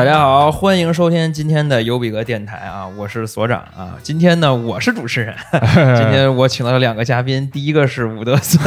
[0.00, 3.92] 大家好，欢迎收听今天的尤比格电台啊，我是所长啊。
[4.02, 5.34] 今天呢，我是主持人。
[5.94, 8.58] 今天我请到了两个嘉宾，第一个是伍德森，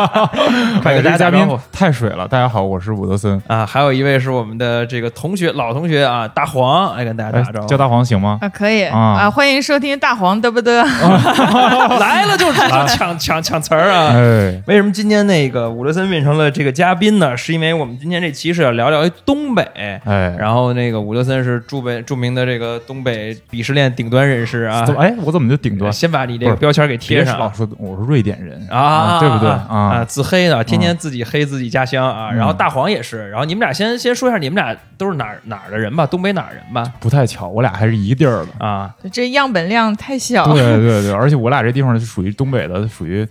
[0.82, 2.26] 快给大家嘉宾打招呼太水了。
[2.26, 3.38] 大家好，我是伍德森。
[3.46, 3.66] 啊。
[3.66, 7.66] 还有一位是我们的这个同学，老同学啊，大黄，来跟大家打招，呼。
[7.66, 8.38] 叫大黄行吗？
[8.40, 10.72] 啊，可以啊啊，欢迎收听大黄嘚不嘚。
[12.00, 14.12] 来了就就抢抢抢词儿啊。
[14.14, 17.36] 哎，为什么今天那个伍德森变成了这个嘉宾呢？
[17.36, 19.62] 是因为我们今天这期是要聊聊东北。
[19.74, 20.00] 哎，
[20.46, 25.92] 然后那个伍德森是著北著名的这个东北鄙视链顶端人士啊怎，么哎，我怎么就顶端？
[25.92, 29.66] 先把你这个标签给贴上老说我是瑞典人啊，对不对啊？
[29.68, 30.04] 啊？
[30.04, 32.30] 自黑的，天天自己黑自己家乡啊。
[32.30, 36.06] 嗯然后大黄也是，然后你们俩先先说一下，你们俩都是哪儿哪儿的人吧？
[36.06, 36.92] 东北哪儿人吧？
[37.00, 38.64] 不太巧，我俩还是一地儿的。
[38.64, 40.44] 啊，这样本量太小。
[40.52, 43.26] 对对对，而且我俩这地方是属于东北的，属于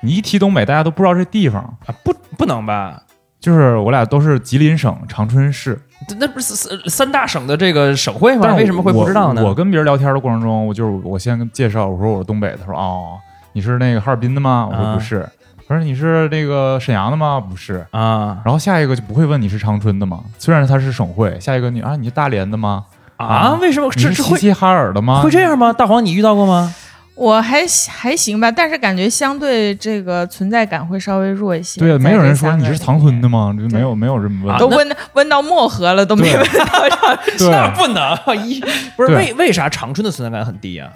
[0.00, 1.62] 你一提东北，大家都不知道这地方。
[1.62, 3.00] 啊不不能吧？
[3.38, 5.85] 就是我俩都是吉林省长春市，这
[6.18, 8.42] 那不是三三大省的这个省会吗？
[8.44, 9.42] 但为什么会不知道呢？
[9.42, 13.18] 我我跟别人聊天的过程中，我就是我先跟介绍，我说我是东北的，他说哦，
[13.52, 14.68] 你是那个哈尔滨的吗？
[14.70, 15.28] 我说啊不是。
[15.68, 17.40] 他说你是那个沈阳的吗？
[17.40, 17.84] 不是。
[17.90, 20.20] 啊然后下一个就不会问你是长春的吗？
[20.38, 22.84] 虽然它是省会，下一个你啊，你是大连的吗？
[23.16, 23.58] 啊？
[23.60, 25.22] 为什么是齐齐哈尔的吗？
[25.22, 25.72] 会这样吗？
[25.72, 26.72] 大黄，你遇到过吗？
[27.16, 31.80] 我还还行吧，但是感觉相对这个存在感会稍微弱一些。
[31.80, 33.56] 对，在没有人说你是长春的吗？
[33.58, 34.58] 就没有没有这么问啊。
[34.58, 37.18] 都问问到漠河了，都没问到长
[37.50, 38.60] 那，不能一
[38.96, 40.88] 不是为为啥长春的存在感很低啊？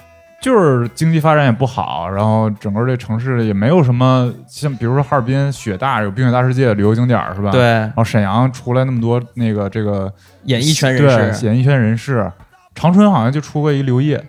[0.43, 7.51] 就是经济发展也不好，然后整个这城市也没有什么像，比如说哈尔滨雪大有冰雪大世界旅游景点是吧？。
[7.51, 10.11] 对，然后沈阳出来那么多那个这个
[10.45, 12.31] 演艺圈人士演艺圈人士，
[12.75, 14.23] 长春好像就出过一刘烨，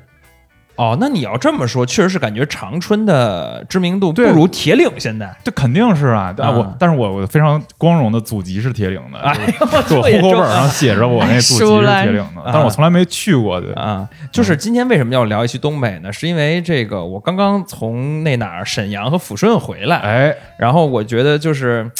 [0.82, 5.32] 哦，那你要这么说，确实是感觉长春的知名度不如铁岭现在。
[5.44, 6.34] 这肯定是啊。
[6.40, 9.20] 我但是我我非常光荣的祖籍是铁岭的，
[9.60, 13.80] 我户口本上写着我那祖籍是铁岭的，啊但是我从来没去过的。
[13.80, 16.12] 啊，就是今天为什么要聊一期东北呢？
[16.12, 21.92] 是因为这个我刚刚从那哪儿沈阳和抚顺回来，哎，然后我觉得就是。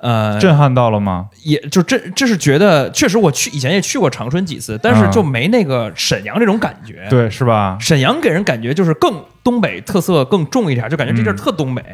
[0.00, 1.28] 呃，震撼到了吗？
[1.44, 7.76] 也就这这是觉得，确实我去以前也去过长春几次，但是啊就没那个沈阳这种感觉。，对，是吧？
[7.78, 11.84] 沈阳给人感觉就是更东北特色更重一点，就感觉这地儿嗯特东北。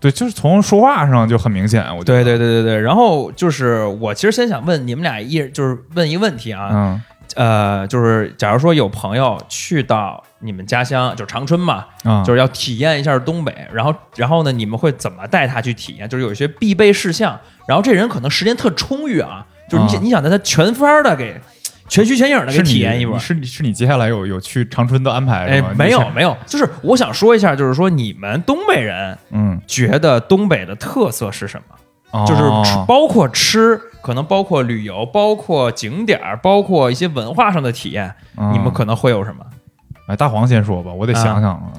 [0.00, 2.24] 对，就是从说话上就很明显，我觉对得。
[2.24, 2.80] 对对对对对。
[2.80, 7.02] 然后就是我其实先想问你们俩一人，就是问一个问题啊，嗯
[7.34, 16.08] 呃，就是假如说有朋友去到你们家乡，就是长春嘛，啊，就是要体验一下东北，然后然后呢，你们会怎么带他去体验？
[16.08, 21.40] 就是有一些必备事项，然后这人可能时间特充裕啊，就是你想、啊你想带他全方的给
[21.88, 23.20] 全虚全影的给是你体验一波你。
[23.20, 31.76] 是你是你接下来有有去长春的安排哎是吗？，没有是没有，就是我想说一下，就是说你们东北人嗯，觉得东北的特色是什么？
[32.12, 39.42] 哦就是吃包括吃，可能包括旅游，包括景点儿，包括一些文化上的体验，嗯你们可能会有什么？
[40.08, 41.72] 哎，大黄先说吧，我得想想啊。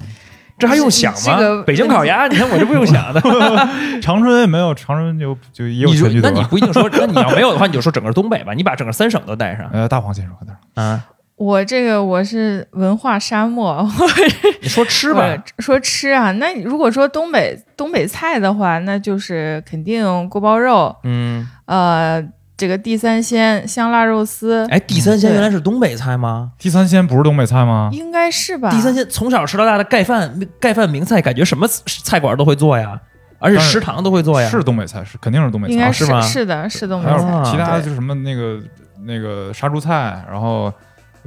[0.58, 1.38] 这还用想吗？
[1.38, 3.22] 这个北京烤鸭，你看我这不用想的。
[4.02, 6.40] 长春也没有，长春就就也有全聚德那。
[6.40, 10.58] 你不一定说，那你要没有的话，你就说整个东北吧，你把整个三省都带上 呃，大黄先说，快点。
[10.84, 11.06] 啊。
[11.38, 13.86] 我这个我是文化沙漠，
[14.62, 22.24] 你说吃吧，说吃啊，那你如果说东北东北菜的话，那就是肯定锅包肉，嗯，呃，
[22.56, 26.52] 这个地三鲜香辣肉丝，哎，地三鲜原来是东北菜吗？
[26.58, 27.90] 地三鲜不是东北菜吗？
[27.92, 28.70] 应该是吧？
[28.72, 32.98] 地三鲜从小吃到大的盖饭，盖饭名菜，感觉什么菜馆都会做呀，
[33.40, 34.48] 而且食堂都会做呀。
[34.50, 35.74] 是东北菜，是肯定是东北菜。
[35.74, 37.28] 应该是吗是的，是东北还有菜。
[37.30, 38.58] 啊其他的就是什么那个
[39.04, 40.74] 那个杀猪菜，然后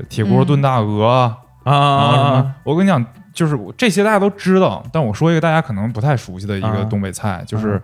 [0.08, 6.70] 铁锅炖大鹅，然后什么啊，我跟你讲，就是这些大家都知道，但我说一个大家可能不太熟悉的一啊。
[6.72, 7.82] 个东北菜，就是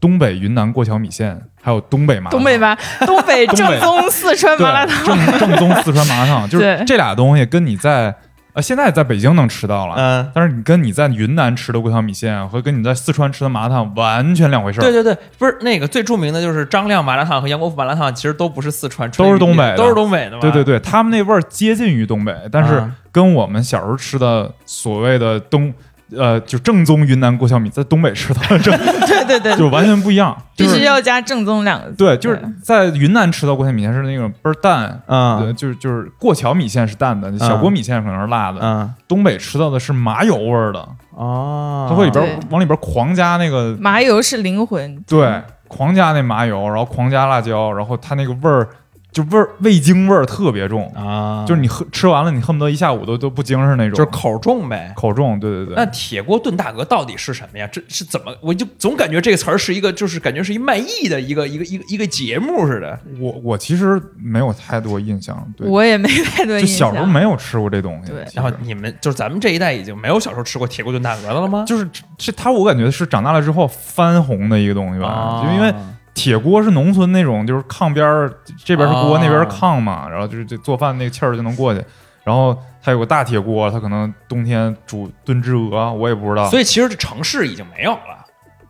[0.00, 2.30] 东北云南过桥米线，还有东北麻辣。
[2.30, 5.04] 烫东北麻，东北正宗四川麻辣烫。
[5.04, 8.14] 正正宗四川麻辣烫，就是这俩东西跟你在
[8.54, 14.82] 呃现在在北京能吃到了，嗯，但是你跟你在云南吃的过桥米线和跟你在四川吃的麻辣烫完全两回事儿。
[14.82, 20.38] 对对对，不是那个最著名的就是张亮麻辣烫和杨国福麻辣烫，其实都不是四川，都是东北的都是东北的。
[20.38, 25.72] 对对对，他们那味儿接近于东北，但是啊跟我们小时候吃的所谓的东
[26.16, 28.76] 呃就正宗云南过桥米，在东北吃到的正
[29.06, 31.96] 对对对，就完全不一样，必就是须要加正宗两个字。
[31.96, 35.02] 对，就是在云南吃到过桥米线是那种倍儿淡。
[35.06, 38.60] 啊对，就是就是过桥米线是淡的，小锅米线可能是辣的。
[38.60, 45.02] 啊东北吃到的是麻油味儿的，哦，它会里边对往里边狂加那个麻油是灵魂。
[45.06, 48.68] 对，狂加那麻油，然后狂加辣椒，然后它那个味儿
[49.12, 54.90] 就味儿味精味儿特别重，啊，就是你喝吃完了，你恨不得一下午都都不精神那种，就是口重呗。
[54.96, 55.74] 口重，对对对。
[55.76, 57.68] 那铁锅炖大鹅到底是什么呀？
[57.70, 58.34] 这是怎么？
[58.40, 62.98] 我就总感觉这个词儿是一个，就是感觉是一卖艺的一个一个一个一个节目似的。
[63.20, 66.66] 我我其实没有太多印象，对，我也没太多印象。
[66.66, 68.12] 就小时候没有吃过这东西。
[68.12, 71.64] 对然后你们就是咱们这一代已经没有小时候吃过铁锅炖大鹅的了吗？
[71.66, 71.86] 就是
[72.16, 75.74] 这它，我感觉是长大了之后翻红的一个东西吧，啊就因为
[76.14, 78.32] 铁锅是农村那种，就是炕边儿
[78.64, 81.84] 这边是锅，啊那边是炕嘛，然后就是这做饭那个气儿就能过去。
[82.24, 86.48] 然后它有个大铁锅，它可能冬天煮炖只鹅，我也不知道。
[86.48, 88.24] 所以其实这城市已经没有了。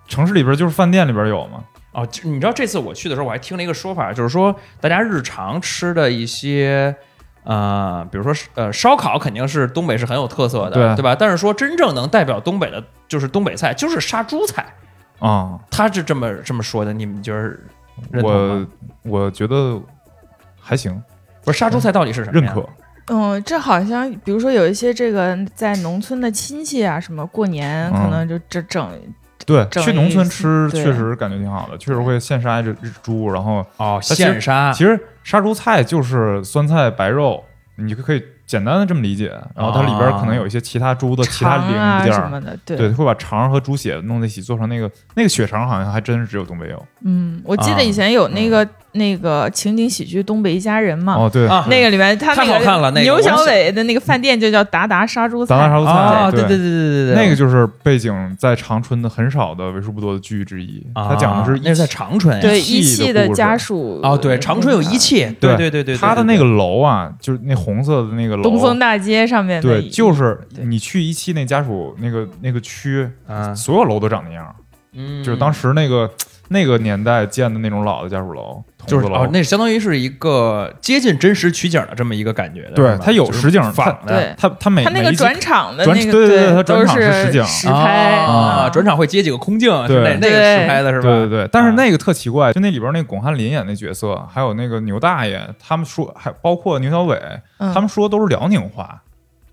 [0.09, 1.65] 城市里边就是饭店里边有嘛。
[1.93, 6.95] 哦，就你知道这次我去的时候，我还听了一个说法，就是说大家日常吃的一些。
[7.45, 11.13] 呃，比如说是呃，烧烤肯定是东北是很有特色的，对吧？
[11.19, 14.65] 但是说真正能代表东北的，就是东北菜，就是杀猪菜，
[15.27, 17.65] 啊、他是这么这么说的，你们就是
[18.11, 18.67] 认同吗
[19.05, 19.21] 我？
[19.21, 19.81] 我觉得
[20.61, 21.01] 还行，
[21.45, 22.47] 不是杀猪菜到底是什么呀？
[22.47, 22.69] 认可。
[23.07, 28.91] 嗯，这好像比如说有一些这个在农村的亲戚啊，什么过年嗯可能就这整
[29.45, 37.45] 对，去农村吃确实感觉挺好的，确实会现杀一只只猪，然后哦，现杀其实杀猪菜就是酸菜白肉，
[37.77, 39.29] 你就可以简单的这么理解。
[39.57, 41.69] 然后它里边可能有一些其他猪的其他零
[42.05, 46.87] 件儿，什么的，对，对，会把肠和猪血弄在一起做成那个那个血肠，好像还真是只有东北有。
[47.03, 56.41] 嗯，我记啊得以前有那个、那个情景喜剧《东北一家人》嘛，哦，对，啊，那个里面他太那个好看了那个牛小伟的那个饭店就叫达达杀猪菜，达达杀猪菜啊，对。
[56.43, 57.15] 对对对对对。
[57.15, 60.85] 对，那个就是背景在长春的很少的为数不多的剧之一。
[60.93, 64.01] 啊它讲的是那是在长春呀，对一一汽的家属。
[64.03, 74.55] 哦，对，长春有一汽，对对对对，他的那个楼啊，就是那红色的那个楼，东风大街上面对，就是你去一汽那家属那个那个区，嗯所有楼都长那样，
[74.95, 76.11] 嗯，就是当时那个
[76.53, 79.01] 那个年代建的那种老的家属楼，筒子楼。
[79.01, 82.97] 就是哦，那相当于是一个接近真实取景的这么一个感觉的，是吧？
[82.97, 84.35] 对它有就是实景仿的，对。
[84.39, 87.45] 他他每他那个一集转场的转那个，对对对它都转场是是实景。
[87.45, 90.03] 实拍啊，转场会接几个空镜，是对。
[90.03, 91.03] 那那个实拍的是吧？
[91.03, 91.75] 对对对，但是啊。
[91.77, 97.21] 那个特奇怪，就那里边那巩汉林演那角色，还有那个牛大爷，他们说还包括牛小伟，
[97.59, 97.73] 嗯。
[97.73, 99.01] 他们说都是辽宁话，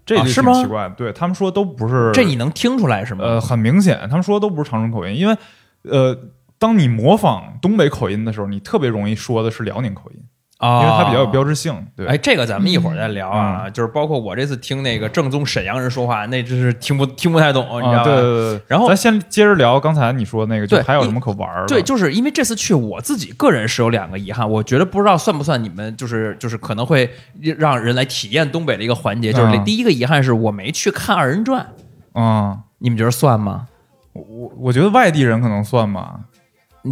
[0.06, 0.54] 这就是吗？
[0.54, 0.84] 奇怪。
[0.90, 0.96] 的。
[0.98, 3.24] 对他们说都不是这你能听出来是吗？
[3.24, 5.38] 呃很明显，他们说都不是长春口音，因为
[5.84, 6.18] 呃，
[6.60, 10.20] 当你模仿东北口音的时候，你特别容易说的是辽宁口音，
[10.58, 11.74] 啊，因为它比较有标志性。
[11.96, 18.04] 对，哎，这个咱们一会儿再聊嗯啊，就是包括我这次听那个正宗沈阳人说话，那真是听不听不太懂，你知道啊，吧？
[18.04, 18.62] 对对对对。
[18.68, 21.68] 然后咱先接着聊刚才你说那个，就还有什么可玩儿的？
[21.68, 27.10] 对，就是因为这次去，我自己个人是有两个遗憾，我觉得不知道算不算你们就是就是可能会
[27.58, 31.68] 让人来体验东北的一个环节，就是嗯第一个遗憾是我没去看二人转，
[32.16, 33.68] 嗯，你们觉得算吗？
[34.12, 36.20] 我我我觉得外地人可能算吧，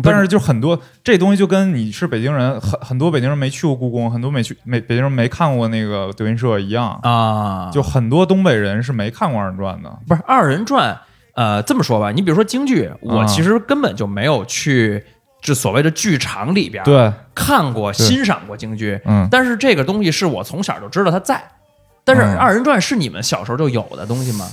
[0.04, 9.90] 但是就很多这东西就跟你是北京人，很很多北京人没去过故宫，很多没去没北京人没看过那个德云社一样，啊，就很多东北人是没看过二人转的。
[10.08, 11.00] 不是二人转，
[11.36, 15.04] 呃，这么说吧，你比如说京剧，我嗯其实根本就没有去
[15.42, 21.42] 这所谓的剧场里边对，看过、欣赏过京剧，嗯，但是这个东西是我从小就知道它在。
[22.04, 24.48] 但是嗯二人转是你们小时候就有的东西吗？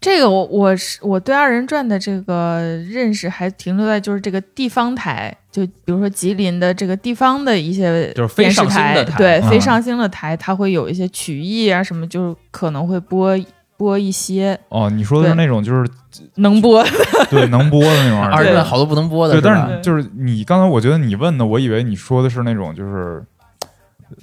[0.00, 13.36] 这个我我是我对二人转的这个认识还停留在就是这个地方台，就比如说吉林的这个地方的一些就是非电视上星的台对、嗯非上星的台，它会有一些曲艺啊什么，就是可能会播
[13.76, 15.90] 播一些哦，你说的是那种就是
[16.36, 16.90] 能播的，
[17.28, 18.64] 对能播的那种 二人人转。
[18.64, 23.22] 好多不能播的，对，但是就是你刚才我觉得你问的，我以为你说的是那种就是。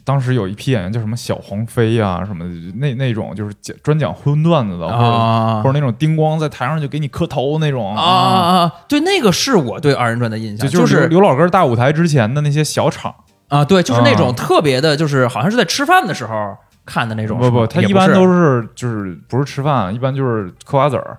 [0.04, 8.74] 当时有一批演员叫什么小黄飞呀、什么的，那那种就是讲专讲荤段子的，或者啊或者那种叮咣在台上就给你磕头那种啊啊啊！
[8.88, 13.14] 对，那个是我对二人转的印象，就就是刘刘老根大舞台之前的那些小场，
[13.48, 17.38] 啊，对，就是那种啊特别的，就是好像是在吃饭的时候看的那种。
[17.38, 21.18] 不不，他一般都是就是不是吃饭，一般就是嗑瓜子儿。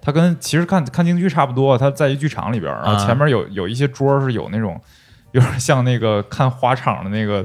[0.00, 4.80] 他跟其实看看京剧差不多，他在一剧场里边儿，然后啊前面有有一些桌儿是有那种
[5.32, 7.44] 有点像那个看花场的那个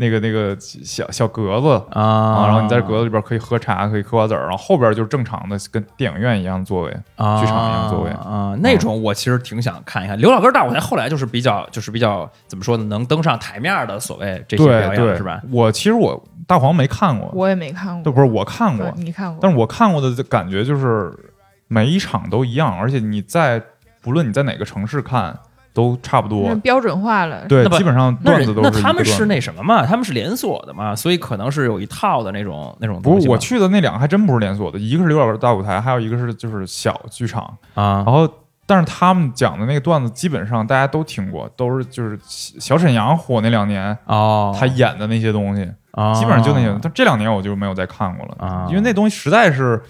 [0.00, 6.96] 那个那个小小格子啊啊，然后你在格子里边可以喝茶，可以嗑瓜子儿，然后后边就是正常的跟电影院一样的座位。
[7.16, 10.16] 啊剧场一样座位啊，那种我其实挺想看一看。
[10.16, 15.42] 刘老根大舞台后来就是比较就是比较怎么说呢，能登上台面的所谓这些对表演对，是吧？？
[15.50, 19.38] 我其实我大黄没看过，我也没看过，都不是我看过，你看过？
[19.42, 21.12] 但是我看过的感觉就是
[21.66, 23.60] 每一场都一样，而且你在
[24.00, 25.36] 不论你在哪个城市看
[25.78, 26.56] 都差不多是。
[26.56, 29.86] 标准化了，对基本上段子都那他们是那什么嘛？
[29.86, 33.32] 他们是连锁的嘛，所以可能是有一套的那种那种不是东西嘛。
[33.32, 37.44] 我去的那两个还真不是连锁的，一个是刘老根大舞台，还有一个是就是小剧场。
[37.74, 38.28] 啊然后
[38.66, 46.76] 但是他们讲的那个段子基本上大家都听过，都是就是小沈阳火那两年哦，他演的那些东西，哦基本上就那些。
[46.82, 49.80] 但这两年我就没有再看过了，啊因为那东西实在是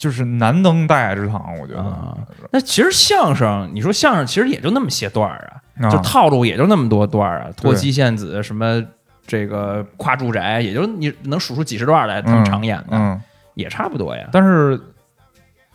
[0.00, 1.80] 就是难登大雅之堂，我觉得。
[1.82, 2.16] 啊
[2.50, 8.82] 那其实相声，你说相声其实也就那么些段儿啊，啊就套路也就那么多段儿啊，脱对妻献子什么
[9.26, 13.20] 这个跨住宅，也就你能数出几十段来，他们嗯常演的，嗯，
[13.54, 14.26] 也差不多呀。
[14.32, 14.80] 但是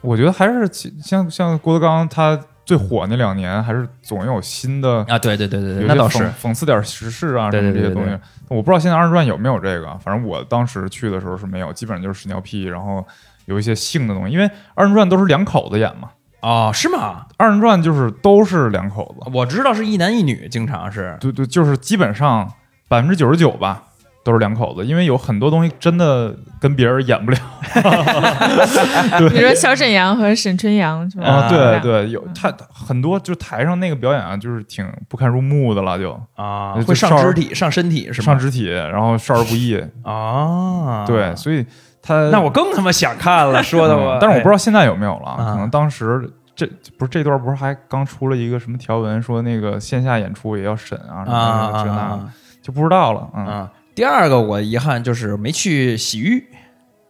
[0.02, 0.68] 我觉得还是
[1.04, 5.06] 像像郭德纲他最火那两年，还是总有新的。
[5.08, 8.18] 啊，对对对对对，那倒是讽讽刺点时事啊，什么这些东西，
[8.50, 9.98] 我不知道现在二人转有没有这个。
[10.00, 13.06] 反正我当时去的时候是没有，基本上就是屎尿屁，然后
[13.46, 14.34] 有一些性的东西。
[14.34, 16.10] 因为二人转都是两口子演嘛，
[16.42, 17.26] 哦，是吗？
[17.38, 22.52] 二人转就是都是两口子，我知道是一男一女，经常是对对，就是基本上
[22.88, 23.84] 百分之九十九吧
[24.24, 27.38] 都是两口子，因为有很多东西真的跟别人演不了
[29.30, 31.26] 比如说小沈阳和沈春阳是吧？
[31.28, 31.50] 啊。
[31.50, 38.26] 对对对，有他很多就台上那个表演啊，就是挺不堪入目的了，就啊，就会上肢体、上身体是吗？
[38.26, 39.80] 上肢体，然后少儿不宜。
[40.04, 41.64] 啊，对，所以
[42.06, 52.30] 他那我更他妈想看了，说的我，嗯但是我不知道现在有没有了，啊可能当时这不是这段不是还刚出了一个什么条文，说那个线下演出也要审啊什哎啊么的这那
[52.62, 53.28] 就不知道了。
[53.36, 53.72] 嗯，啊！
[53.96, 56.44] 第二个我遗憾就是没去洗浴，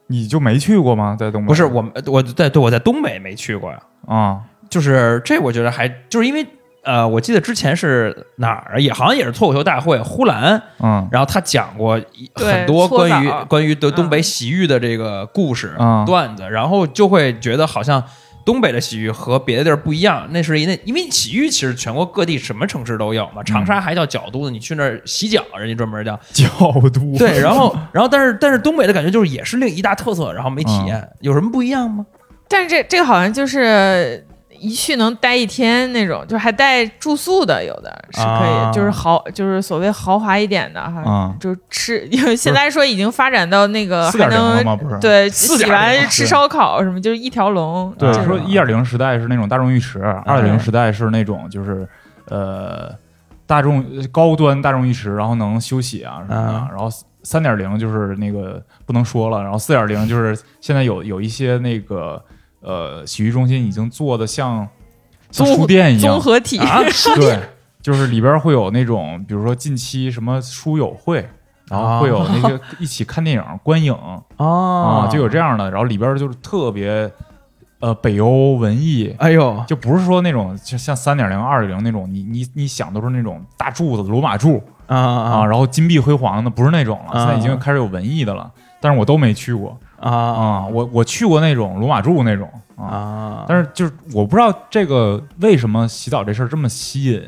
[0.07, 1.15] 你就没去过吗？
[1.19, 1.47] 在东北？
[1.47, 6.45] 不是我我在对我在东北没去过呀，啊，就是这我觉得还就是因为
[6.85, 11.07] 呃，我记得之前是哪儿啊也好像也是脱口秀大会，呼兰，嗯。
[11.11, 16.05] 然后他讲过一很多关于关于东嗯东北洗浴的这个故事、嗯。
[16.05, 18.03] 段子，然后就会觉得好像
[18.45, 20.27] 东北的洗浴和别的地儿不一样。
[20.29, 26.47] 那是因为因为洗浴其实全国各地什么城市都有嘛，长沙还叫角都呢，你去那儿洗脚，人家专门叫角
[26.93, 32.05] 都 对，然后然后但是但是东北的感觉就是也是另一大特色，然后没体验，有什么不一样吗？
[32.47, 34.23] 但是这这个好像就是
[34.65, 41.35] 一去能待一天那种，就还带住宿的，有的是可以，啊就是豪，就是所谓豪华一点的哈，啊。
[41.39, 44.75] 就吃， 因为现在说已经发展到那个还四点零了能吗？
[44.75, 47.93] 不是，对4.0洗完吃烧烤什么，就是一条龙。
[47.97, 48.25] 对，这种。
[48.25, 51.87] 说一点零时代是那种大众浴池，二点零时代是那种就是
[52.29, 52.91] 呃
[53.45, 56.67] 大众高端大众浴池，然后能休息啊什么的，啊。
[56.71, 56.89] 然后
[57.23, 62.23] 三点零就是那个不能说了，然后四点零就是现在有有一些那个
[62.65, 64.67] 呃洗浴中心已经做的像
[65.31, 66.13] 像书店一样。
[66.15, 66.81] 综，合体，啊，
[67.15, 67.39] 对，
[67.81, 71.25] 就是里边会有那种比如说近期什么书友会。
[71.67, 73.91] 然后会有那个 一起看电影、观影。
[74.37, 75.71] 哦啊，就有这样的。
[75.71, 77.11] 然后里边就是特别
[77.79, 79.63] 呃北欧文艺，哎呦。
[79.65, 84.61] 就不是说那种就像三点零、二点零那种，你你你想都是那种大柱子、罗马柱。
[84.85, 85.45] 啊啊，啊。
[85.47, 87.19] 然后金碧辉煌的，不是那种了。
[87.19, 87.25] 啊。
[87.25, 89.75] 现在已经开始有文艺的了，但是我都没去过
[90.11, 90.67] 啊啊。
[90.67, 93.45] 我我去过那种罗马柱那种啊，啊！
[93.47, 97.23] 但是就是我不知道这个为什么洗澡这事儿这么吸引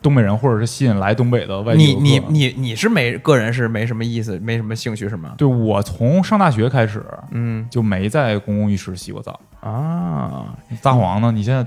[0.00, 5.34] 东北人，或者是吸引来东北的外地你你你你是没个人是没什么意思，没什么兴趣是吗？
[5.36, 9.40] 对我从上大学开始嗯就没在公共浴室洗过澡。
[9.60, 11.32] 啊，大黄呢？
[11.32, 11.66] 你现在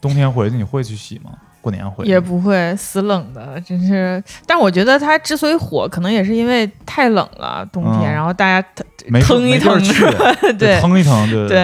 [0.00, 1.30] 冬天回去你会去洗吗？
[1.64, 4.22] 过年回也不会死冷的，真是。
[4.46, 8.12] 但我觉得它之所以火，可能也是因为太冷了，冬天，嗯。
[8.12, 8.68] 然后大家
[9.06, 10.04] 没腾一腾，去，
[10.58, 10.78] 对。
[10.82, 11.58] 腾一腾，对对，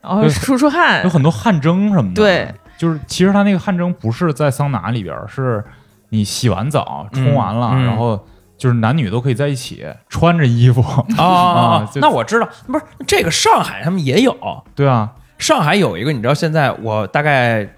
[0.00, 1.02] 然后出出汗。
[1.02, 2.22] 有，很多汗蒸什么的。
[2.22, 5.64] 对，就是其实它那个汗蒸不是在桑拿里边儿，是
[6.10, 7.84] 你洗完澡冲完了，嗯嗯。
[7.86, 8.24] 然后
[8.56, 10.80] 就是男女都可以在一起穿着衣服。
[11.18, 14.32] 啊那我知道，不是这个上海他们也有，
[14.76, 17.68] 对啊，上海有一个，你知道现在我大概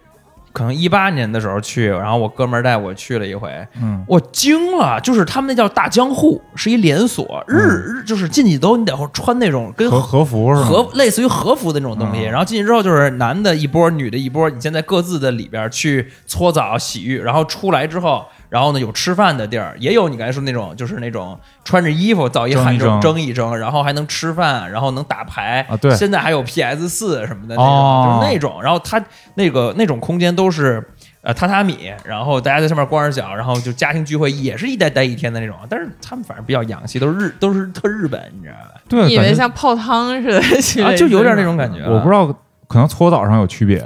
[0.52, 4.04] 可能一八年的时候去，然后我哥们儿带我去了一回，嗯。
[4.06, 10.54] 我惊了，就是他们那叫大江户，是一连锁，日日就是进去都你得穿那种跟和和服？
[10.54, 12.30] 和类似于和服的那种东西，嗯。
[12.30, 29.02] 然后进去之后就是男的一波，女的一波，你现在各自的里边去搓澡、洗浴，然后出来之后，然后呢有吃饭的地儿，也有你刚才说那种就是那种穿着衣服澡一汗蒸蒸一蒸蒸一蒸，然后还能吃饭，然后能打牌啊对现在还有 PS 四什么的那种，哦就是那种，然后它
[29.36, 30.86] 那个那种空间都是。
[31.24, 35.54] 呃，榻榻米，然后大家在上面光着脚，然后就家庭聚会，也是一待待一天的那种。
[35.68, 38.80] 但是他们反正比较洋气，都是日都是特日本，你知道吧？
[38.88, 41.84] 对，你以为像泡汤似的，啊，就有点那种感觉。
[41.84, 42.26] 我不知道，
[42.66, 43.80] 可能搓澡上有区别。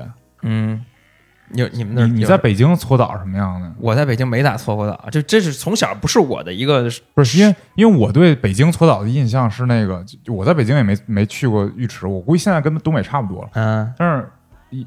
[0.44, 0.82] 嗯，
[1.54, 3.70] 有你们那儿你你在北京搓澡什么样的？
[3.78, 13.50] 我在北京没咋搓过澡，就这是从小不是我的一个不是因为因为我对北京搓澡的印象是那个，我在北京也没没去过浴池，我估计现在跟东北差不多了。
[13.54, 14.28] 嗯，但是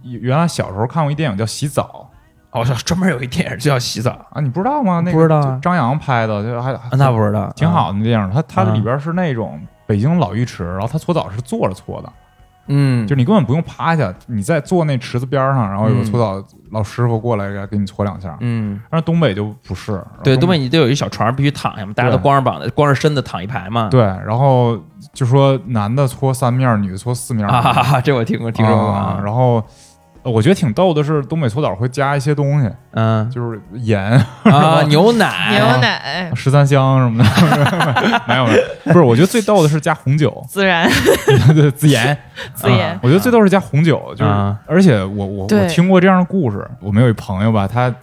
[0.04, 2.10] 原来小时候看过一电影叫《洗澡
[2.52, 5.02] 哦，专门有一电影就叫洗澡，》啊，你不知道吗？
[5.06, 8.32] 那个不知道啊张扬拍的，就还啊那不知道，挺好的那电影。
[8.32, 12.12] 它它啊里边是那种北京老浴池，然后它搓澡是坐着搓的，
[12.70, 18.38] 嗯，就你根本不用趴下，你在坐那池子边儿上，然后有个嗯搓澡老师傅过来给给你搓两下。
[18.40, 23.90] 嗯，但是东北就不是，对，东东北你得有一小床，必须躺下嘛，大家都光着膀子、光着身子躺一排嘛。
[23.90, 24.78] 对，然后
[25.14, 29.22] 就说男的搓三面儿，女的搓四面哈哈， 这我听过，听说过啊啊。
[29.24, 29.64] 然后呃
[30.30, 34.02] 我觉得挺逗的是，东北搓澡会加一些东西，嗯 就是盐、
[34.44, 40.90] 啊，牛奶， 牛奶十三香什么的， 没有没有，不是，我觉得最逗的是加红酒，孜然
[41.56, 42.18] 对，孜盐。
[42.56, 47.94] 孜然啊，我觉得最逗是加红酒，就是啊而且我我我听过这样的故事，我们有一朋友吧，他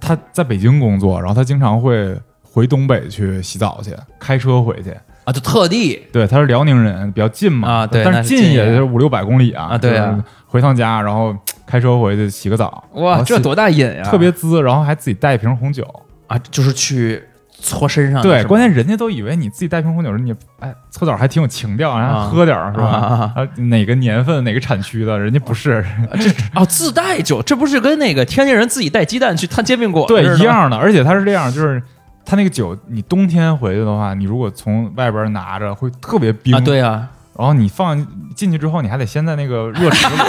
[0.00, 4.94] 他在北京工作，然后他经常会回东北去洗澡去，开车回去。
[5.24, 7.68] 啊，就特地对，他是辽宁人，比较近嘛。
[7.68, 9.68] 啊对但是近也就是五六百公里啊。
[9.72, 11.34] 啊对啊回趟家，然后
[11.66, 14.02] 开车回去洗个澡，哇，这多大瘾呀！
[14.04, 15.82] 特别滋，然后还自己带一瓶红酒。
[16.26, 17.22] 啊，就是去
[17.58, 22.84] 搓身上对，关键人家都以为你自己带瓶红酒，你哎搓澡还挺有情调，然后啊喝点儿是吧？
[22.86, 25.82] 啊 啊，哪个年份哪个产区的，人家不是
[26.20, 31.82] 这，哦，自带酒，这不是跟那个天津人自己带鸡蛋去摊煎饼果子对一样的，而且他是这样，就是。
[32.24, 36.54] 它那个酒，你冬天回去的话，你如果从外边拿着，会特别冰。
[36.54, 37.96] 啊，对啊，然后你放
[38.34, 40.28] 进去之后，你还得先在那个热池里边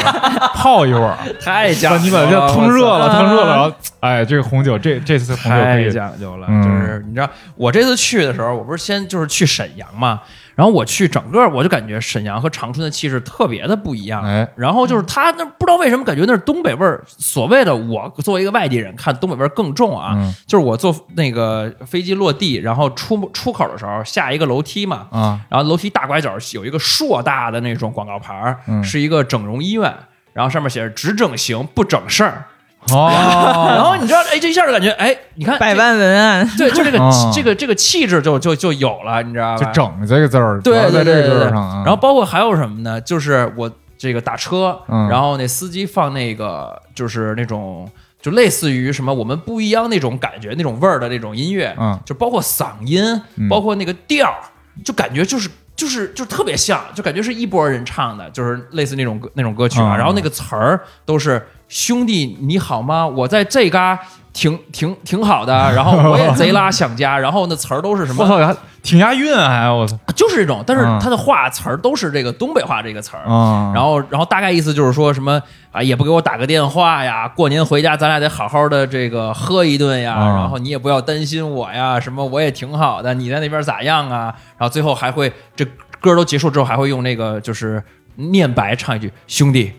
[0.55, 10.21] 泡一会儿， 太讲究了你把它了腾热了，烫热了，然后哎，这个红酒，这这次红酒可太以，讲究了，嗯就是你知道，我这次去的时候，我不是先就是去沈阳嘛，
[10.55, 14.24] 然后我去整个我就感觉沈阳和长春的气势特别的不一样。
[14.24, 20.33] 哎，然后就是他那不知道为什么感觉那是东北味儿，所谓的我作为一个外地人看东北味儿更重啊，嗯。
[20.45, 28.83] 就是我坐那个飞机落地，然后出出口的时候下一个楼梯嘛，啊，然后楼梯大拐角有一个硕大的那种广告牌儿，嗯。
[28.83, 29.91] 是一个整容医院，
[30.33, 32.45] 然后上面写着只整形不整事儿。
[32.91, 39.63] 哦， 然后你知道，哎，这一下就感觉，哎，你看百万文案， 对，就这个、哦这个这个气质就就就有了，你知道吧？
[39.65, 41.83] 就整这个字儿，对在这个对对对对字儿上啊。
[41.85, 42.99] 然后包括还有什么呢？
[43.01, 47.89] 就是我这个打车，嗯然后那司机放那个就是那种
[48.21, 54.39] 就类似于什么我们不一样那种感觉那种味儿的那种音乐，嗯就包括嗓音，嗯包括那个调儿，
[54.83, 55.49] 就感觉就是。
[55.75, 59.96] 就是就特别像，就感觉是一波人唱的，就是类似那种歌那种歌曲啊。
[59.96, 61.43] 嗯然后那个词儿都是
[61.74, 63.07] “兄弟你好吗？
[63.07, 64.00] 我在这嘎
[64.31, 67.18] 挺挺挺好的， 然后我也贼拉想家。
[67.20, 68.53] ”然后那词儿都是什么我？
[68.53, 73.24] 操，挺押韵啊还我操就是这种，但是嗯他的话词儿都是这个东北话这个词儿。
[73.27, 73.72] 啊！
[73.74, 84.25] 然后，然后大概意思就是说什么啊，也不给我打个电话呀，过年回家咱俩得好好的这个喝一顿呀，啊然后你也不要担心我呀，什么我也挺好的，你在那边咋样啊？
[84.59, 85.66] 然后最后还会这
[86.00, 87.83] 歌都结束之后还会用那个就是
[88.18, 89.72] 念白唱一句兄弟。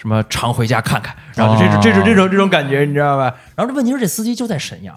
[0.00, 3.24] 什么常回家看看，然后就这种、哦这种这种这种感觉，你知道吧？
[3.54, 4.96] 然后这问题是这司机就在沈阳，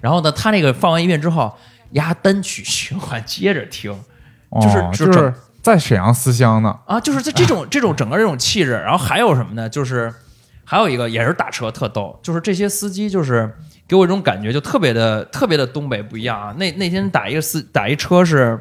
[0.00, 1.52] 然后呢，他那个放完一遍之后，
[1.90, 3.92] 丫单曲循环接着听，
[4.62, 6.78] 就是哦就就是在沈阳思乡呢。
[6.86, 9.68] 啊，就是在这种这种整个这种气质，然后还有什么呢？
[9.68, 10.14] 就是
[10.64, 13.52] 还有一个也是打车特逗，就是这些司机就是
[13.88, 16.54] 给我一种感觉，就特别的特别的东北不一样啊。
[16.56, 18.56] 那那天打一个司打一车是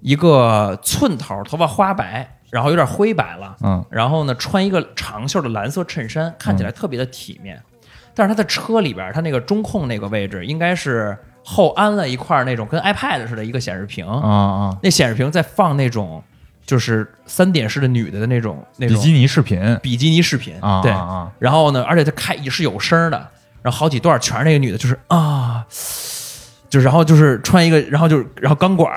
[0.00, 3.84] 一个寸头，头发花白，然后有点灰白了，嗯。
[3.90, 7.60] 然后呢穿一个长袖的蓝色衬衫，看起来特别的体面。
[8.14, 14.06] 但是他的车里边，他那个中控那个位置应该是后安了一块那种跟 iPad 似的一个显示屏。
[14.06, 16.22] 啊啊，那显示屏在放那种
[16.66, 19.78] 就是三点式的女的的那种那种比基尼视频。
[19.80, 23.28] 比基尼视频，对啊对，啊然后呢，而且他开也是有声的，
[23.62, 25.64] 然后好几段全是那个女的，就是啊，
[26.68, 28.92] 就然后就是穿一个，然后就是然后钢管，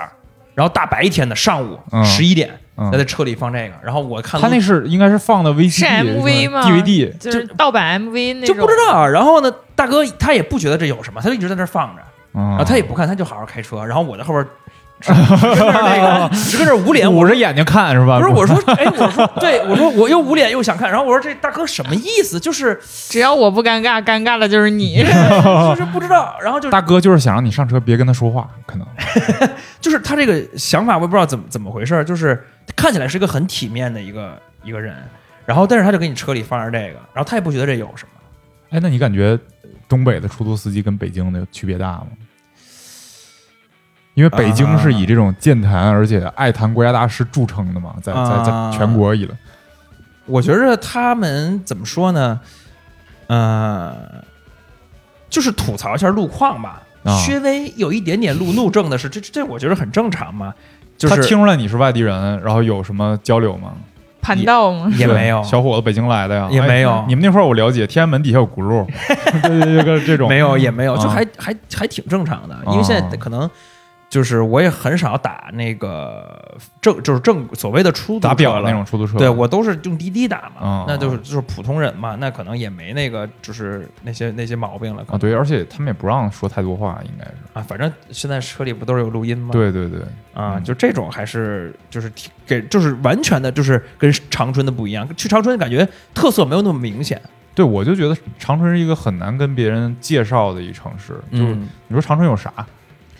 [0.55, 2.03] 然后大白天的上午嗯。
[2.03, 12.01] 十一点嗯在在车里放这个，然后我看他那是应该是放的 VCD 是 MV 吗？DVD 就是盗版 MV 那就种，不知道，然后呢，大哥他也不觉得这有什么，他就一直在那儿放着，
[12.33, 14.47] 然啊后他也不看，他就好好开车，然后我在后边儿
[14.99, 18.17] 只只跟那儿那个 只跟那儿捂脸，我捂着眼睛看是吧？
[18.19, 22.39] 不是我说， 哎，我说对，我说我又捂脸又想看，然后我说这大哥什么意思？
[22.39, 24.97] 就是 只要我不尴尬，尴尬的就是你。
[25.03, 28.87] 就是不知道，然后就大哥就是想让你上车别跟他说话，可能
[29.81, 32.41] 就是他这个想法，我也不知道怎么怎么回事儿，就是
[32.75, 34.95] 看起来是一个很体面的一个一个人，
[35.45, 38.11] 然后但是他就给你车里放着这个，然后他也不觉得这有什么。
[38.69, 39.37] 哎，那你感觉
[39.87, 42.07] 东北的出租司机跟北京的区别大吗？
[44.15, 49.35] 因为北京是以这种健谈而且爱谈国家大事著称的嘛，在在在啊全国以来，
[50.27, 52.39] 我觉着他们怎么说呢？
[53.25, 54.23] 呃，
[55.29, 60.53] 就是吐槽一下路况吧，啊稍微有一点点路怒症的是，这这这我觉得很正常嘛。
[60.97, 63.73] 就是他听出来你是外地人，然后有什么交流吗？
[64.21, 64.89] 盘道吗？
[64.97, 65.43] 也没有。
[65.43, 66.91] 小伙子北京来的呀，也没有。
[66.91, 68.85] 哎你们那块儿我了解，天安门底下有轱辘，
[69.41, 70.29] 对 对对，这个这种。
[70.29, 73.49] 没有也没有，就啊还还还挺正常的，因为现在可能
[74.13, 87.31] 就是我也很少打那个正就是正所谓的出租车打表了那种出租车，对我都是用滴滴打嘛，嗯那就是就是普通人嘛，那可能也没那个就是那些那些毛病了，啊，对，而且他们也不让说太多话，应该是。
[87.53, 89.49] 啊，反正现在车里不都是有录音吗？
[89.51, 89.99] 对对对，
[90.35, 90.63] 啊，嗯。
[90.63, 97.19] 就这种还是就是挺给就是完全的就是跟长春的不一样，去长春感觉特色没有那么明显，
[97.55, 101.13] 对我就觉得长春是一个很难跟别人介绍的一城市。
[101.31, 101.67] 就是嗯。
[101.87, 102.53] 你说长春有啥？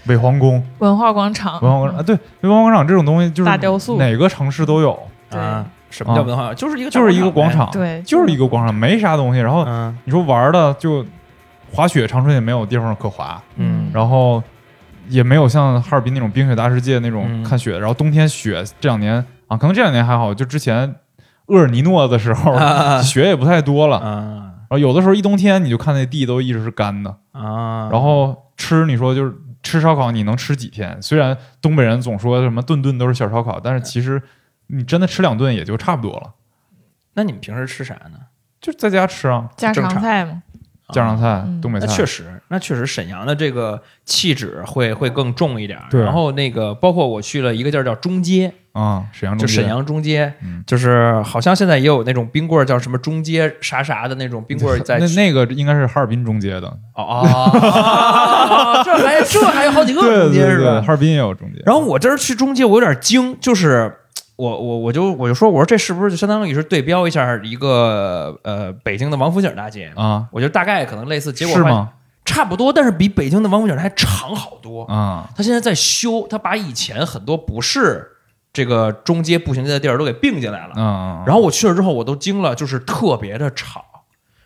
[0.07, 3.97] 伪皇宫、文化广场，文化广场啊，对，文化广场这种东西就是大雕塑。
[3.97, 4.97] 哪个城市都有，
[5.29, 5.39] 对。
[5.39, 6.53] 啊，什么叫文化？
[6.53, 9.39] 就是一个就是一个广，场，对，就是一个广场，没啥东西。
[9.39, 9.95] 然后嗯。
[10.05, 11.05] 你说玩的就
[11.71, 14.41] 滑雪，长春也没有地方可滑，嗯，然后
[15.07, 17.43] 也没有像哈尔滨那种冰雪大世界那种嗯。
[17.43, 17.77] 看雪。
[17.77, 20.95] 然后冬天雪这两年啊，可能这两年还好，就之前
[21.45, 23.01] 厄尔尼诺的时候，啊。
[23.01, 23.97] 雪也不太多了。
[23.97, 24.51] 啊。
[24.69, 27.15] 然后有的时候一冬天，你就看那地都一直是干的。
[27.31, 29.31] 啊，然后吃，你说就是
[29.63, 31.02] 吃烧烤，你能吃几天？
[31.02, 34.21] 虽然东北人总说什么顿顿都是小烧烤，但是其实
[34.67, 36.34] 你真的吃两顿也就差不多了，
[37.13, 38.19] 那你们平时吃啥呢？
[38.62, 40.02] 就在家吃啊，家常常。
[40.02, 40.43] 菜嘛，
[40.93, 41.60] 家常菜、嗯。
[41.62, 49.56] 东北菜，那确实，那确实，沈阳的这个气质会会更重一点然后那个，包括我去了一个地儿叫中街，啊，沈阳中街。
[49.56, 50.63] 就沈阳中街，嗯。
[50.65, 60.82] 就是好像现在也有那种冰棍儿，叫什么中街啥啥的那种冰棍儿在那那个应该是哈尔滨中街的，哦哦，这还这还有好几个中街是吧？
[60.82, 61.62] 哈尔滨也有中街。
[61.65, 63.93] 然后我这儿去中街，我有点惊，就是
[64.36, 69.91] 我我我就我就说，我说这是不是就相当于是对标一下一个呃北京的王府井大街？
[69.96, 71.93] 啊，我觉得大概可能类似，结果是吗？
[72.26, 74.84] 差不多，但是比北京的王府井还长好多。
[74.86, 78.08] 啊，他现在在修，他把以前很多不是
[78.52, 80.74] 这个中街步行街的地儿都给并进来了。
[80.76, 83.84] 嗯嗯，然后我去了之后，我都惊了，就是特别的吵，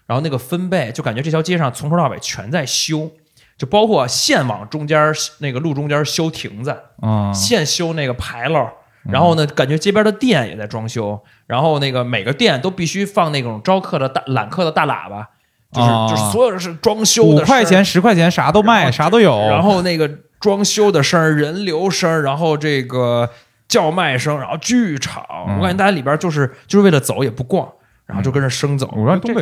[0.05, 3.11] 然后那个分贝就感觉这条街上从头到尾全在修，
[3.57, 8.67] 就包括线往中间儿那个路中间儿修亭子，啊，现修那个牌楼，
[9.11, 15.29] 然后呢，感觉街边的店也在装修，然后那个每个店都必须放那种招客的大揽客的大喇叭，
[15.71, 19.39] 就是、啊就是所有的是装修的五块钱十块钱啥都卖，啥都有。
[19.49, 23.29] 然后那个装修的声儿、人流声儿，然后这个
[23.67, 27.67] 叫卖声，然后巨吵，嗯我感觉大家里边就是就是为了走也不逛，
[28.05, 28.93] 然后就跟着生走。
[28.95, 29.41] 我说东北，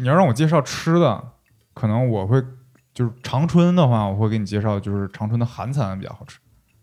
[0.00, 1.22] 你要让我介绍吃的，
[1.74, 2.42] 可能我会
[2.94, 6.38] 就是长春的话，我会给你介绍就是长春的韩餐比较好吃。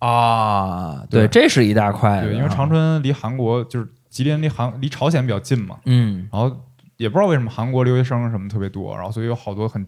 [0.06, 1.28] 啊，对。
[1.28, 6.28] 这是一大块，对，因为长春离韩国就是吉林离韩离朝鲜比较近嘛，嗯。
[6.32, 6.56] 然后
[6.98, 9.86] 也不知道为什么韩国留学生什么特别多，然后所以有好多很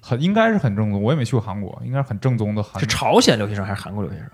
[0.00, 2.78] 很应该是很正宗，我也没去过韩国，应该是很正宗的韩。
[2.78, 4.28] 是朝鲜留学生还是韩国留学生？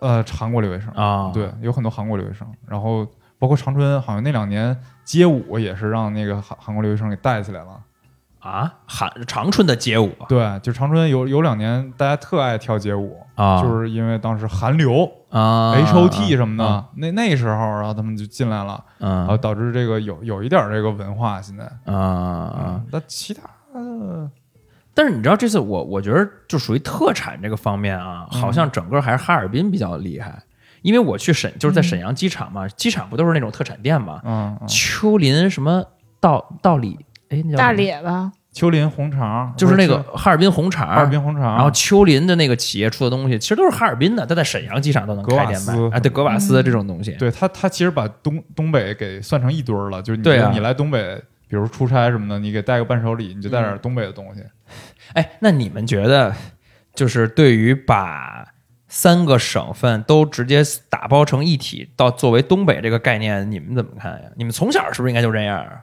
[0.00, 1.30] 呃韩国留学生，啊？
[1.32, 3.06] 对，有很多韩国留学生，然后
[3.38, 7.80] 包括长春好像那两年街舞也是让那个韩韩国留学生给带起来了。
[8.40, 22.80] 啊，韩长春的街舞对，就长春有有两年大家特爱跳街舞，啊就是因为当时韩流、啊 H O T 什么的，啊那那时候然后他们就进来了，然后啊导致这个有有一点儿这个文化现在啊啊！
[22.90, 23.42] 但其他
[23.74, 24.30] 的
[24.94, 30.42] 但是你知道这次我我觉得就属于特产这个方面啊，嗯好像整个还是哈尔滨比较厉害，
[30.82, 34.66] 因为我去沈就是在沈阳机场嘛，机场不都是那种特产店嘛，嗯，嗯。
[34.66, 35.84] 秋林什么
[36.18, 36.98] 道道里
[37.28, 54.42] 哎那叫什么大咧吧，秋林红肠就是那个哈尔滨红肠，哈尔滨红肠，然后秋林的那个企业出的东西，其实都是哈尔滨的，它在沈阳机场都能开店卖斯啊，对，格瓦斯这种东西，对他他其实把东东北给算成一堆儿了，就是你对啊你来东北，比如出差什么的，你给带个伴手礼，你就带点东北的东西。
[55.14, 56.34] 哎，那你们觉得，
[56.94, 58.48] 就是对于把
[58.88, 64.28] 三个省份都直接打包成一体，到作为东北这个概念，你们怎么看呀？
[64.36, 65.80] 你们从小是不是应该就这样啊？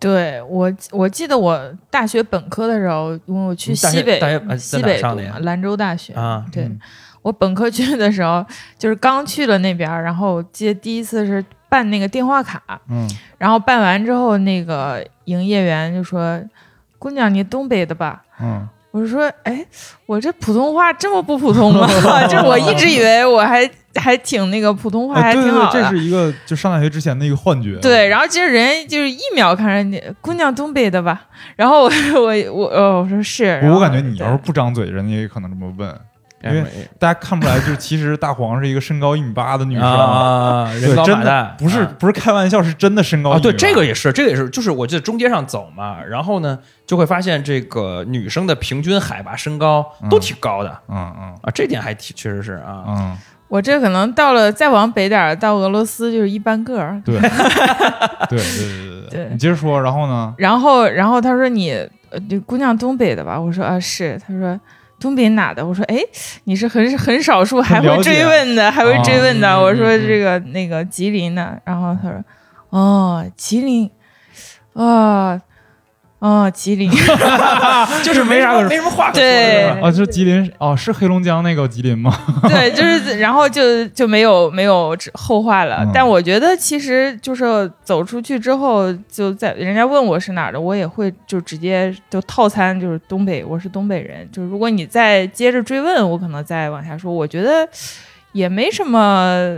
[0.00, 1.60] 对我，我记得我
[1.90, 4.18] 大学本科的时候，因为我去西北
[4.58, 6.80] 西北上的呀读嘛兰州大学啊对、嗯
[7.22, 8.42] 我本科去的时候，
[8.78, 16.40] 就是刚去了那边儿，然后我记得第一次是办那个电话卡，嗯，然后办完之后，那个营业员就说
[16.98, 19.62] ：“姑娘，你东北的吧？”嗯，我就说：“哎，
[20.06, 21.86] 我这普通话这么不普通吗？
[22.26, 25.82] 这我一直以为我还还挺那个普通话还啊对对对，挺好的。
[25.82, 27.76] 这是一个就上大学之前的一个幻觉。
[27.76, 31.22] 对，然后其实人家就是一秒看上你，姑娘东北的吧？
[31.56, 35.94] 然后我 我我哦我说是，我感觉你要是不张嘴，人家也可能这么问。
[36.42, 36.66] 因为哎
[36.98, 41.92] 大家看不出来，就是其实大黄是一个身高一米八的女生，啊，人对，真的高马大，不是啊。
[41.98, 43.68] 不是开玩笑，是真的身高啊，对，一米八。
[43.68, 51.38] 这个也是，这个也是，就是我记得中街上走嘛，然后呢，就会发现这个女生的平均海拔身高都挺高的、嗯嗯。
[51.42, 53.18] 啊，这点还挺确实是啊，嗯，
[53.50, 56.98] 我这可能到了再往北点儿，到俄罗斯就是一般个儿。
[57.04, 57.28] 对，对
[58.30, 60.32] 对对对对你接着说，然后呢？
[60.38, 61.72] 然后然后他说你
[62.10, 63.38] 呃姑娘东北的吧？
[63.38, 64.18] 我说啊是。
[64.24, 64.58] 他说
[65.00, 65.66] 东北哪的？
[65.66, 65.96] 我说，哎，
[66.44, 69.52] 你是很很少数还会追问的，还会追问的。
[69.56, 72.22] 哦我说这个那个吉林的，然后他说，
[72.70, 73.90] 哦，吉林，
[74.74, 75.40] 哦，
[76.20, 76.90] 哦，吉林，
[78.04, 82.14] 就是没啥没什么话可说对是吧啊，就是吉林哦，是黑龙江那个吉林吗？
[82.42, 85.78] 对，就是然后就就没有没有后话了。
[85.80, 94.28] 嗯但我觉得其实就是走出去之后，就在人家问我是哪儿的，我也会就直接就套餐就是东北，我是东北人。
[94.30, 97.66] 就如果你再接着追问，我可能再往下说，我觉得
[98.32, 99.48] 也没什么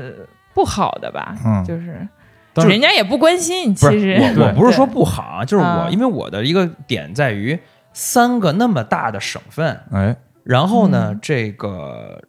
[0.54, 2.06] 不好的吧，嗯就是。
[2.54, 7.58] 但人家也不关心，其实我，我不是说不好啊，就是我啊因为我的一个点在于
[7.92, 12.22] 三个那么大的省份，哎，然后呢嗯，这个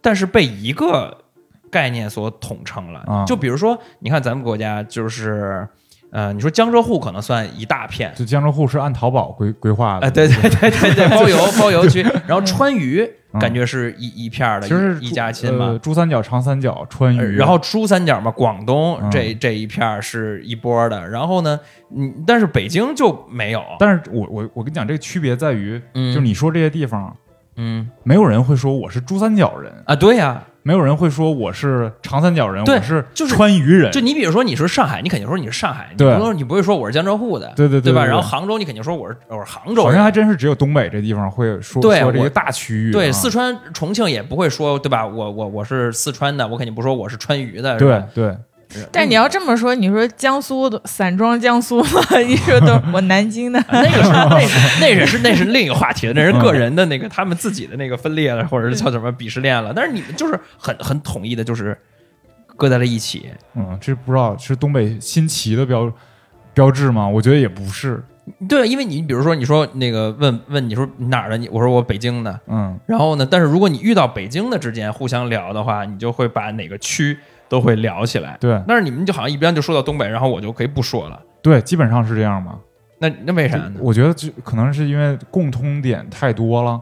[0.00, 1.18] 但是被一个
[1.70, 3.00] 概念所统称了。
[3.06, 5.68] 啊就比如说，你看咱们国家就是。
[6.12, 15.78] 呃，你说江浙沪可能算一大片，就江浙沪是按淘宝规规划的，哎，对对对对对， 包邮包邮区， 然后川渝嗯感觉是一一片儿的，其实是一一家亲呃嘛。
[15.82, 19.10] 珠三角、长三角、川渝，呃然后珠三角嘛，广东嗯。
[19.10, 26.12] 这这一片儿是一波的，然后呢，你，但是北京就没有，但是我我我跟你讲，这个区别在于，嗯。
[26.12, 27.16] 就是你说这些地方，
[27.56, 27.88] 嗯。
[28.02, 37.52] 没有人会说我是珠三角人，啊，对呀、没有人会说我是长三角人，我是就是川渝人，就你比如说你是上海，你肯定说你是上海，你不能你不会说我是江浙沪的，吧？
[37.54, 45.06] 对对对对然后杭州你肯定说我是我是杭州人，好像还真是只有东北这地方会说对说这个大区域啊，对四川、重庆也不会说对吧？
[45.06, 48.04] 我我我是四川的，我肯定不说我是川渝的，是对吧？
[48.12, 48.36] 对，
[48.92, 59.72] 但你要这么说，你说江苏的散装江苏嘛，你说都我南京的，啊那个是 那是那是是那是另一个话题，那是个人的那个他们自己的那个分裂了，或者是叫什么鄙视链了。
[59.74, 61.78] 但是你们就是很很统一的，就是
[62.56, 63.30] 搁在了一起。
[63.54, 65.90] 嗯，这不知道是东北新奇的标
[66.52, 67.08] 标志吗？
[67.08, 68.02] 我觉得也不是，
[68.48, 77.16] 对，因为你比如说你说那个问问你说哪儿的，你我说我北京的，嗯，然后呢，但是如果你遇到北京的之间互相聊的话，你就会把哪个区
[77.48, 78.36] 都会聊起来。
[78.40, 81.20] 对但是你们就好像一般就说到东北，然后我就可以不说了。
[81.42, 82.58] 对，基本上是这样嘛。
[82.98, 83.72] 那那为啥呢？
[83.78, 86.80] 我觉得就可能是因为共通点太多了，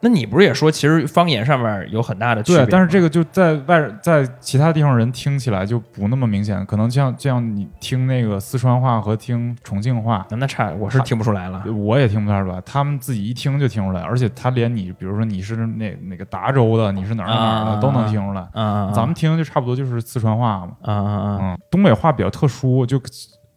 [0.00, 11.64] 那你不是也说，其实方言上面有很大的区别？，对但是这个就在外在其他地方人听起来就不那么明显，可能像这样你听那个四川话和听重庆话，那那差，我是听不出来了。
[11.72, 18.46] 我也听不太出来，他们自己一听就听出来，而且他连你，比如说你是那哪个达州的，你是哪儿哪儿的、啊都能听出来。
[18.54, 23.00] 嗯，咱们听就差不多就是四川话嘛，嗯嗯嗯嗯，东北话比较特殊，就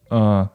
[0.10, 0.50] 呃，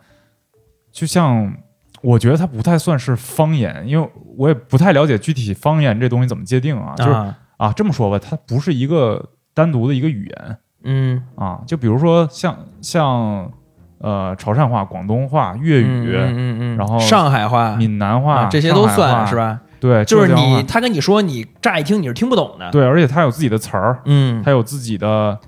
[0.91, 1.53] 就像
[2.03, 6.95] 我觉得它不太算是方言，因为我也不太了解具体方言这东西怎么界定啊。
[6.97, 11.61] 就是啊啊，这么说吧，它不是一个单独的一个语言嗯啊。
[11.67, 13.51] 就比如说像像
[13.99, 19.35] 呃潮汕话、广东话、粤语、嗯嗯嗯，然后上海话、闽南话、啊这些都算是？
[19.35, 19.61] 吧？
[19.81, 25.39] 对，就是你他跟你说，你乍一听你是听不懂的。，对，而且它有自己的词儿，嗯，它有自己的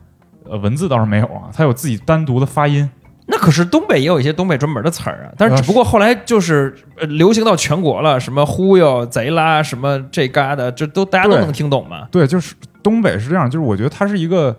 [0.44, 2.88] 呃文字倒是没有啊，它有自己单独的发音。
[3.30, 12.08] 那可是东北也有一些东北专门的词儿啊，但是只不过后来就是呃流行到全国了，什么忽悠、贼拉，什么这嘎的，这都大家都能听懂嘛。
[12.10, 14.56] 对，就是东北是这样，就是我觉得它是一个，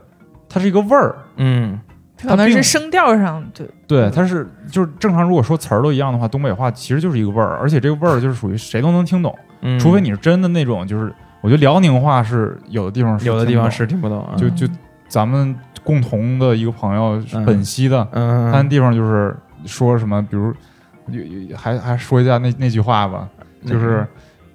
[0.48, 1.16] 它是一个味儿。
[1.38, 1.80] 嗯
[2.22, 3.66] 可能是声调上对。
[3.88, 14.36] 对，它是就是正常，如果说词儿都一样的话，东北话其实就是一个味儿，而且这个味儿就是属于谁都能听懂，嗯，除非你是真的那种，就是我觉得辽宁话是有的地方是有的地方是听不懂啊。
[14.38, 14.68] 就就
[15.10, 20.54] 咱们共同的一个朋友本溪的，嗯，他那地方就是说什么，比如
[21.58, 23.28] 还还说一下那那句话吧，
[23.64, 23.68] 嗯。
[23.68, 24.08] 就是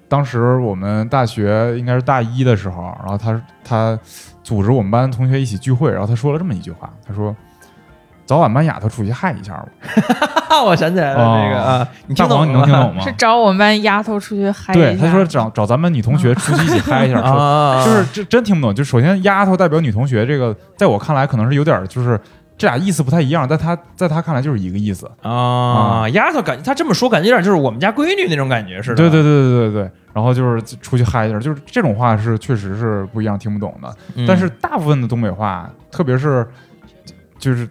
[0.07, 3.99] 当时我们大学应该是大一的时候，然后他他
[4.43, 7.35] 组织我们班同学一起聚会，然后他说了这么一句话，他说
[8.25, 9.67] ：“早晚班丫头出去嗨一下吧。
[10.49, 13.11] 啊， 我想起来了，哦这个啊，你听大黄，懂了你能听懂吗是？
[13.13, 17.21] 找我们班丫头出去嗨一下对，他说找找咱们女同学出去一起嗨一下，
[17.85, 18.73] 就是这真听不懂。
[18.73, 22.19] 就首先丫头代表女同学，这个在我看来可能是有点就是
[22.57, 25.09] 这俩意思不太一样，但他在他看来就是一个意思。
[25.21, 28.95] 啊，丫头感他这么说，感觉有点就是我们家闺女那种感觉似的。
[28.95, 33.93] 对对对对对对，然后就是出去嗨一下，就是这种话是确实是不一样，听不懂的。
[34.15, 36.47] 嗯但是大部分的东北话，特别是
[37.37, 37.67] 就是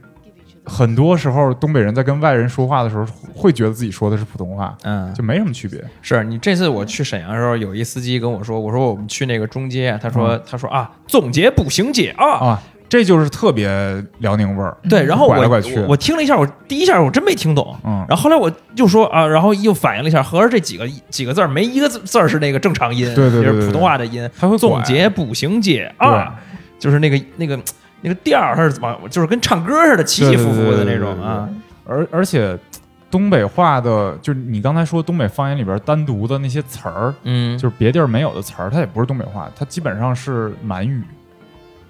[0.64, 5.83] 很多时候东北人在跟外人说话的时候，会觉得自己说的是普通话，嗯，就没什么区别。
[6.00, 12.31] 是你这次我去沈阳的时候，有一司机跟我说，我说我们去那个中街，他说、嗯他说啊，总结步行街啊。
[12.38, 13.68] 啊，这就是特别
[14.18, 14.77] 辽宁味儿。
[14.88, 24.29] 对，然后我我我听了一下，我第一下我真没听懂，嗯，然后后来我就说啊，然后又反应了一下，合着这几个几个字儿没一个字字儿是那个正常音，对对对对就是普通话的音。
[24.38, 26.35] 他会总结步行街啊，
[26.79, 27.59] 就是那个那个
[28.05, 31.49] 那个调儿，它是怎么就是跟唱歌似的，起起伏伏的那种啊。
[31.87, 32.57] 而而且
[33.11, 41.03] 东北话的，就是你刚才说东北方言里边单独的那些词儿，嗯，就是别地儿没有的词儿，它也不是东北话，它基本上是满语，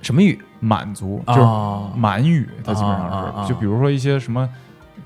[0.02, 0.38] 什么语？
[0.60, 4.48] 满族就是哦，满语，它基本上是，就比如说一些什么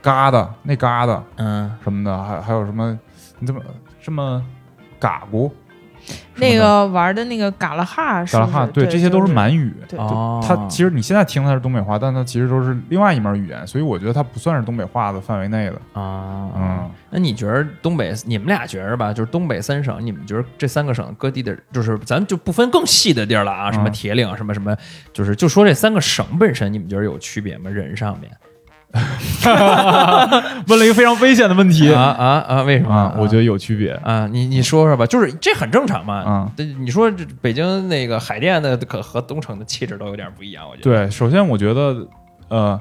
[0.01, 2.97] 嘎的、那嘎的嗯，什么的，还还有什么
[3.41, 3.61] 你怎么
[4.01, 4.41] 这么
[5.01, 5.51] 嘎咕
[6.37, 9.75] 那个玩的那个嘎啦哈是嘎啦哈，对，这些都是满语。
[9.89, 9.99] 对。
[9.99, 16.01] 哦，它其实你现在听它是东北话，但它其实都是另外一门语言，所以我觉得它不算是东北话的范围内的。
[16.01, 23.93] 啊，嗯，那你觉得东北，你们俩觉着吧，就是东北三省，你们觉得这三个省各地的，就是咱就不分更细的地儿了啊，什么嗯。
[23.93, 24.77] 铁岭，什么什么，
[25.13, 27.69] 就是就说这三个省本身，你们觉得有区别吗？
[27.69, 28.31] 人上面
[30.67, 32.95] 问了一个非常危险的问题啊啊啊，为什么？
[32.95, 33.91] 啊，我觉得有区别。
[34.03, 36.25] 啊，你你说说吧，就是这很正常嘛。
[36.27, 41.07] 嗯对，你说这北京那个海淀的可和东城的气质都有点不一样，我觉得。
[41.07, 42.07] 对，首先我觉得，
[42.49, 42.81] 呃，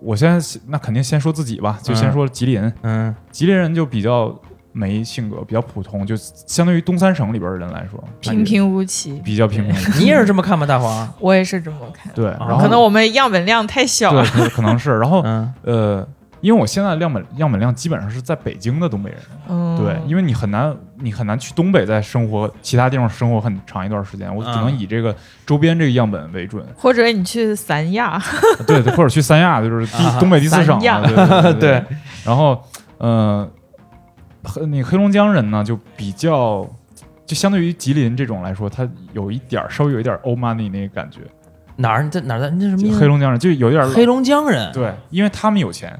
[0.00, 2.72] 我先那肯定先说自己吧，就先嗯说吉林。
[2.82, 4.38] 嗯吉林人就比较
[4.78, 9.20] 没性格，比较普通，就相对于东三省里边的人来说，平平无奇。
[9.24, 9.98] 比较平平无奇。
[9.98, 11.12] 你也是这么看吗，大黄？
[11.18, 14.28] 我也是这么看，对，啊然后可能我们样本量太小对了。
[14.28, 16.08] 可可能是，然后嗯呃，
[16.40, 25.12] 因为我现在的样本样本量基本上是在北京的东北人，嗯，对，因为你很难你很难去东北再生活，其他地方生活很长一段时间，我只能嗯以这个
[25.44, 26.64] 周边这个样本为准。
[26.76, 28.22] 或者你去三亚，
[28.64, 31.84] 对对，或者去三亚，就是第啊东北第四省对对对对对。
[32.24, 32.62] 然后，
[32.98, 33.57] 呃，黑
[34.66, 36.68] 那个黑龙江人呢，就比较，
[37.26, 41.20] 就相对于吉林这种来说，他有一点儿稍微有一点儿 old money 那个感觉。
[41.76, 42.02] 哪儿？
[42.02, 42.50] 你在哪儿在？
[42.50, 42.98] 那什么？
[42.98, 45.96] 黑龙江人就有点儿黑龙江人，对，因为他们有钱，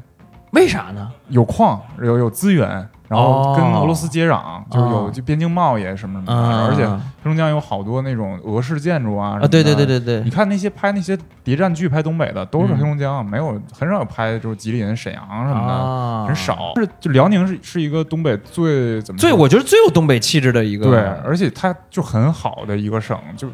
[0.52, 1.12] 为啥呢？
[1.28, 9.38] 有矿，有有资源，然后跟哦俄罗斯接壤，就是有边境贸易什么什么的，啊，而且黑龙江有好多那种俄式建筑啊。
[9.42, 9.98] 啊，对对对对。
[9.98, 15.72] 对对，你看那些拍那些谍战剧，拍东北的都是嗯黑龙江，没有很少有拍就是吉林、沈阳什么的。
[15.72, 16.72] 啊，很少。
[16.76, 23.48] 是就辽宁是是一个东北最怎么最我觉得最有东北气质的一个，对，而且它就很好的一个省，就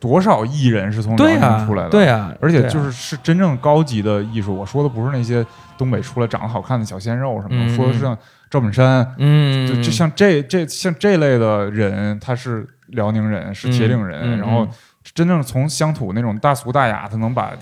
[0.00, 4.56] 多少艺人是从辽宁出来的，对啊，而且就是是真正高级的艺术。
[4.56, 5.44] 我说的不是那些
[5.76, 8.16] 东北出来长得好看的小鲜肉什么说的是像
[8.48, 14.66] 赵本山，嗯，就就像这这像这类的人，他是辽宁人，是铁岭人，然后
[15.14, 17.52] 真正从乡土那种大俗大雅，他能把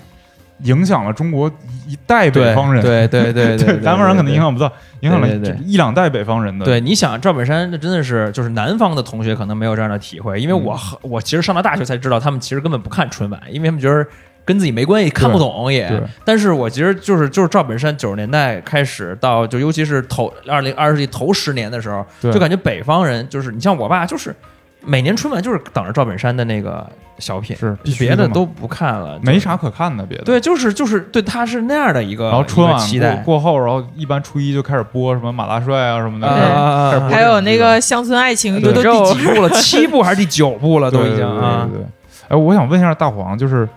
[0.63, 1.49] 影响了中国
[1.87, 2.83] 一代北方人。
[2.83, 5.27] 对对对对对，南方 人可能影响不到，影响了
[5.65, 6.65] 一两代北方人的。
[6.65, 14.05] 对，你想赵本山，那真的是就是南方的同学可能没有这样的体会，因为我、我其实上了大学才知道，他们其实根本不看春晚，因为他们觉得
[14.45, 15.89] 跟自己没关系，看不懂也。
[16.25, 24.35] 但是我其实就是就是赵本山九十年代开始到就尤其是头二零二世纪头十年的时候，就感觉北方人就是你像我爸就是。
[24.81, 30.23] 每年春晚就是等着赵本山的那个小品，是必须的别的都不看了，没啥可看的，别的。
[30.23, 39.49] 对，就是就是对他是那样的一个，然后春晚期待过过后，然后一般初一就开始播什么马大帅啊什么的，还有那个乡村爱情都宙第，几部了？
[39.59, 40.89] 七部还是第九部了？
[40.89, 41.73] 都已经啊对。
[41.73, 41.87] 对对对
[42.29, 43.67] 哎，我想问一下大黄，就是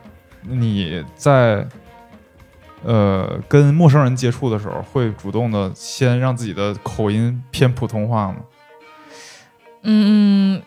[0.43, 1.67] 你在
[2.85, 8.37] 呃跟陌生人接触的时候，会主动的先让自己的口音偏普通话吗？
[9.85, 10.61] 嗯，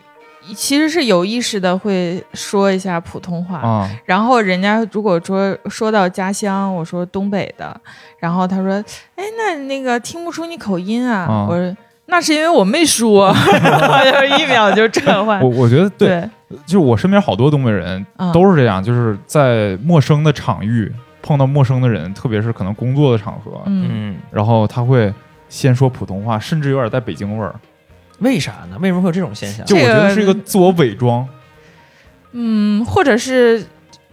[0.54, 3.58] 其实是有意识的会说一下普通话。
[3.58, 7.78] 啊，然后人家如果说说到家乡，我说东北的，
[8.18, 8.72] 然后他说，
[9.16, 11.26] 哎，那那个听不出你口音啊。
[11.28, 11.76] 啊我说
[12.08, 15.48] 那是因为我没说，然后就一秒就转换我。
[15.48, 16.08] 我觉得对，
[16.48, 25.12] 对，就我身边好多东北人嗯都是这样，就是在陌生的场域碰到陌生的人，特别是可能工作的场合，嗯，嗯，然后他会
[25.48, 27.52] 先说普通话，甚至有点带北京味儿。
[28.18, 28.76] 为啥呢？
[28.80, 29.64] 为什么会有这种现象？
[29.66, 31.26] 就我觉得是一个自我伪装，
[32.32, 33.64] 嗯，或者是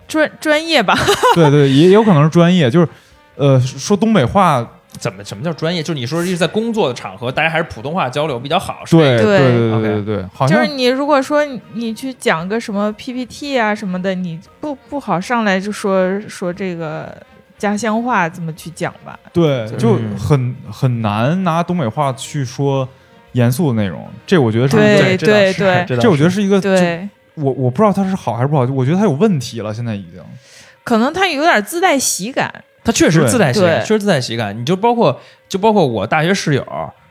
[0.08, 0.98] 专专业吧，
[1.36, 2.88] 对对，也有可能是专业，就是
[3.36, 4.66] 呃说东北话，
[5.00, 5.82] 怎么什么叫专业？
[5.82, 17.16] 就是你说是在工作的场合，大家还是普通话交流比较好，是吧对对对对对好像就是你如果说你你去讲个什么 PPT 啊什么的，你不不好上来就说说这个
[17.58, 19.18] 家乡话怎么去讲吧？
[19.32, 22.88] 对，就很很难拿东北话去说
[23.34, 25.54] 严肃的内容，这我觉得是一个对对
[25.86, 30.22] 对 这我觉得是一个，对，我我不知道他是好还是不好，我觉得他有问题了，现在已经。
[30.84, 32.63] 可能他有点自带喜感。
[32.86, 34.60] 他确实自带喜感，确实自带喜感。
[34.60, 35.17] 你就包括
[35.48, 36.65] 就包括我大学室友，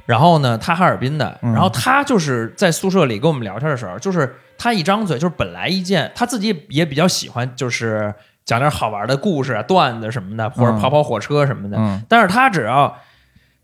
[0.04, 8.12] 然后呢，他哈尔滨的，嗯然后他就是在宿舍里跟我们聊天的时候，就是他一张嘴就是本来一件，他自己也比较喜欢，就是
[8.44, 11.78] 讲点好玩的故事啊、段子什么的，或者嗯跑跑火车什么的。
[11.78, 12.94] 嗯，但是他只要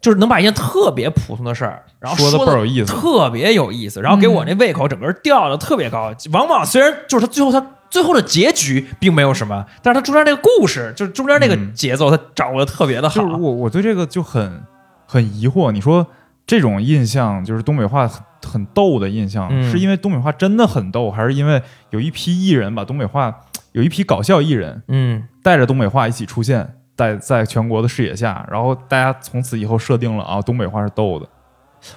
[0.01, 6.12] 就是能把一件特别普通的事儿，然后说说的的倍儿有意思特别有意思，然后给我那胃口整个吊的特别高。
[6.32, 13.34] 往往虽然就是他最后他最后的结局并没有什么，但是他中间那个故事，就是中间那个嗯节奏，他掌握的特别的好就是。
[13.34, 14.62] 我我对这个就很
[15.07, 16.07] 很疑惑，你说
[16.46, 23.34] 这种印象就是东北话很很逗的印象，嗯是因为东北话真的很逗，还是因为有一批艺人把东北话，
[23.72, 31.26] 有一批搞笑艺人嗯带着东北话一起出现在在全国的视野下，然后大家从此以后设定了啊，东北话是逗的。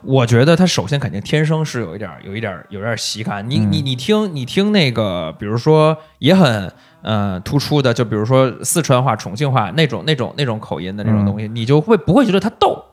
[0.04, 3.50] 我觉得他首先肯定天生是有一点儿、有一点儿、有点儿喜感。
[3.50, 6.72] 你、嗯你你听你听那个，比如说也很
[7.02, 12.86] 呃突出的，就比如说四川话、重庆话那种那种那种口音的那种嗯东西，你就会不会觉得他逗？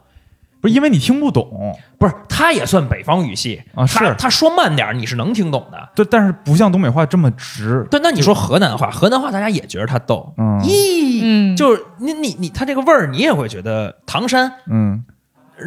[0.61, 3.99] 不是因为你听不懂，不是，他也算北方语系啊是。
[3.99, 5.89] 他他说慢点儿你是能听懂的。
[5.95, 7.87] 对，但是不像东北话这么直。
[7.91, 10.61] 对，那你说河南话，河南话大家也觉得他逗，嗯。
[10.63, 14.53] 咦，嗯，就是你你你他这个味儿，你也会觉得唐山。
[14.69, 15.05] 嗯，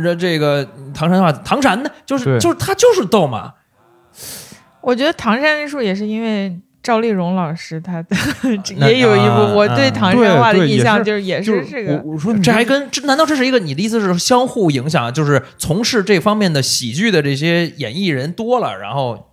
[0.03, 2.39] 这这个唐山话，唐山的，就是对。
[2.39, 3.53] 就是他就是逗嘛，
[4.81, 8.15] 我觉得唐山那树也是因为赵丽蓉老师，她的
[8.89, 19.27] 也有一啊部我对啊唐山话的印象，就是也是这个我我说这还跟这难道这是一个你的意思是相互影响，就是从事这方面的喜剧的这些演艺人多了，然后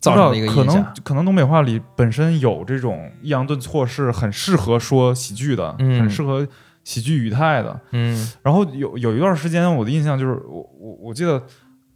[0.00, 0.86] 造成的一个可能。
[1.02, 6.46] 可能东北话里本身有这种抑扬顿挫，是很适合说喜剧的，嗯很适合
[6.82, 7.78] 喜剧语态的。
[7.92, 11.42] 嗯然后有有一段时间，我的印象就是，我我我记得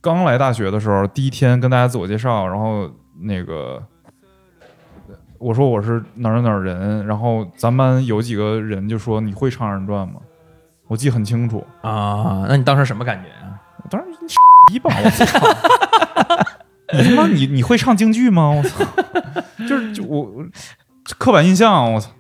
[0.03, 2.91] 刚来大学的时候，第一天跟大家自我介绍，然后
[3.23, 3.83] 那个
[5.39, 10.15] 我说我是哪儿哪儿人，然后咱班有几个人就说你会唱二人转吗？
[10.87, 13.61] 我记很清楚，啊，那你当时什么感觉啊？
[13.85, 14.27] 我当时你
[14.73, 15.49] 逼吧，我操！
[16.93, 18.51] 你他妈你你会唱京剧吗？
[18.51, 18.85] 我操！
[19.69, 20.45] 就是就我我
[21.19, 22.11] 刻板印象，我操！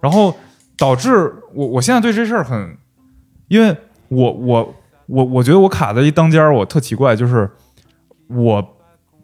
[0.00, 0.36] 然后
[0.76, 2.76] 导致我我现在对这事儿很，
[3.48, 3.76] 因为
[4.08, 4.74] 我我
[5.06, 7.50] 我我觉得我卡在一当间儿，我特奇怪，就是
[8.28, 8.76] 我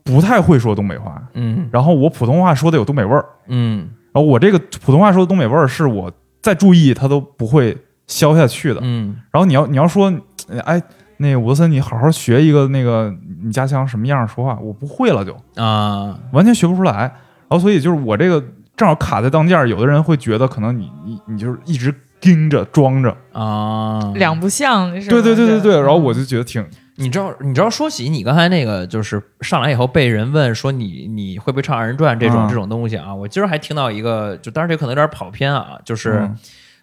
[0.09, 1.69] 不太会说东北话，嗯。
[1.71, 3.91] 然后我普通话说的有东北味儿，嗯。
[4.13, 8.81] 然后我这个普通话说的东北味儿是我再注意它都不会消下去的。
[8.83, 9.17] 嗯。
[9.31, 10.11] 然后你要你要说，
[10.65, 10.83] 哎，
[11.19, 16.19] 那个吴德森，你好好学一个那个你家乡什么样说话，我不会了就，啊。
[16.33, 16.93] 完全学不出来。
[17.49, 18.43] 然后所以就是我这个
[18.77, 24.13] 正好卡在当间儿，有的人会觉得可能你你你就是一直盯着装着，啊！
[24.17, 25.81] 两不像，是对对对对对。
[25.81, 26.65] 然后我就觉得挺
[26.99, 33.15] 你知道你知道说起你刚才那个，就是上来以后被人问说你你会不会唱二人转这种、嗯这种东西啊？
[33.15, 36.21] 我今儿还听到一个，就当然这可能有点跑偏啊，就是。
[36.21, 36.37] 嗯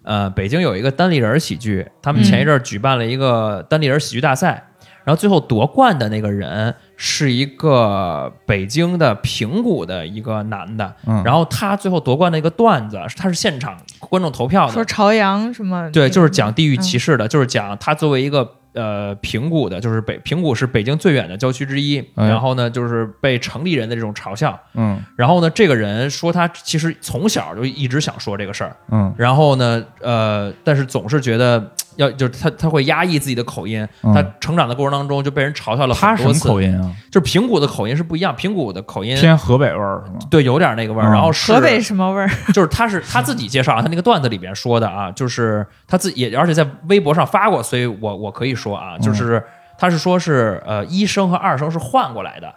[0.08, 4.64] 呃，北京有一个单立人喜剧，他们前一阵儿举办了一个单立人喜剧大赛，
[5.04, 28.76] 然后最后夺冠的那个人是一个北京的平谷的一个男的，嗯，然后他最后夺冠的一个段子，他是现场观众投票的，说朝阳什么，对，就是讲地域嗯歧视的，就是讲他作为一个呃平谷的，就是北平谷是北京最远的郊区之一，哎然后呢就是被城里人的这种嘲笑，嗯然后呢这个人说他其实从小就一直想说这个事儿。
[28.92, 36.48] 嗯然后呢，呃，但是总是觉得要就是他他会压抑自己的口音，嗯他成长的过程当中就被人嘲笑了他什么很多次。
[36.48, 36.92] 口音啊？
[37.12, 40.20] 就是平谷的口音是不一样，平谷的口音偏河北味儿是吗？
[40.30, 42.30] 对有点那个味儿，嗯然后是河北什么味儿？
[42.54, 49.42] 就是他是他自己介绍，他那个段子里边说的啊，就是他自己也而且在微博上发过，所以我我可以说啊，就是
[49.78, 52.54] 他是说是呃一声和二声是换过来的，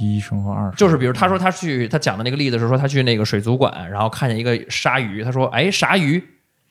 [0.00, 6.22] 一声和二声，就是比如他说他去他讲的那个例子是说他去那个水族馆，然后看见一个鲨鱼，他说哎鲨鱼，哦，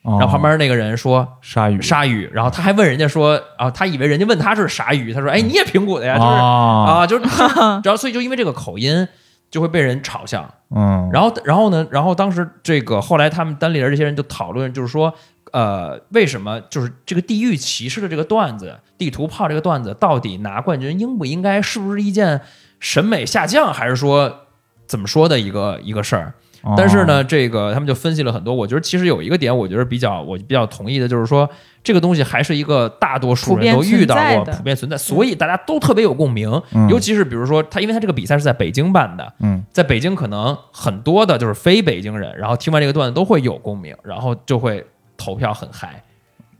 [0.05, 9.07] 然后旁边那个人说鲨鱼鲨鱼，然后他还问人家说啊，他以为人家问他是啥鱼，他说哎你也平谷的呀，就是啊啊就是， 就是然后所以就因为这个口音
[9.49, 10.49] 就会被人嘲笑。
[10.75, 11.85] 嗯，然后，然后呢？
[11.91, 15.13] 然后当时这个后来他们单立人这些人就讨论，就是说，
[15.53, 22.41] 呃，为什么就是这个地域歧视的这个段子，地图炮这个段子，到底拿冠军应不应该，是不是一件
[22.79, 24.41] 审美下降，还是说
[24.87, 26.33] 怎么说的一个一个事儿？
[26.65, 28.53] 哦但是呢，这个他们就分析了很多。
[28.53, 31.47] 我觉得其实有一个点，我觉得比较我比较同意的，就是说
[31.83, 36.49] 这个东西还是一个大多数人都遇到过、普遍存在所以大家都特别有共鸣。
[36.73, 44.85] 嗯尤其是比如说他，因为他这个比赛是在北京办的，嗯在北京可能很多的就是非北京人，然后听完这个段子都会有共鸣，然后就会
[45.15, 46.03] 投票很嗨。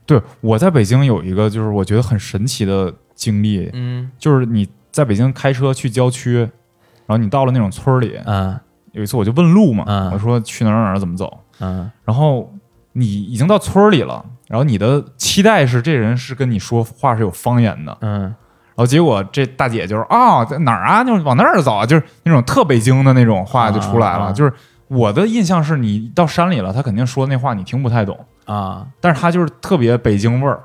[0.04, 8.56] 对，我在北京有一个就是我觉得很神奇的经历，嗯就是你在北京开车去郊区，然后你到了那种村儿里，嗯
[8.96, 12.52] 有一次我就问路嘛，嗯我说去哪儿哪儿怎么走，嗯然后
[12.92, 18.22] 你已经到村儿里了，然后你的期待是这人是跟你说话是有方言的，嗯。
[18.22, 24.52] 然后结果这大姐就是啊、在哪儿啊，就是往那儿走啊，就是那种特北京的那种话就出来了，就是
[24.88, 30.60] 我的印象是你到山里了，他肯定说那话你听不太懂，啊，但是他就是特别北京味儿，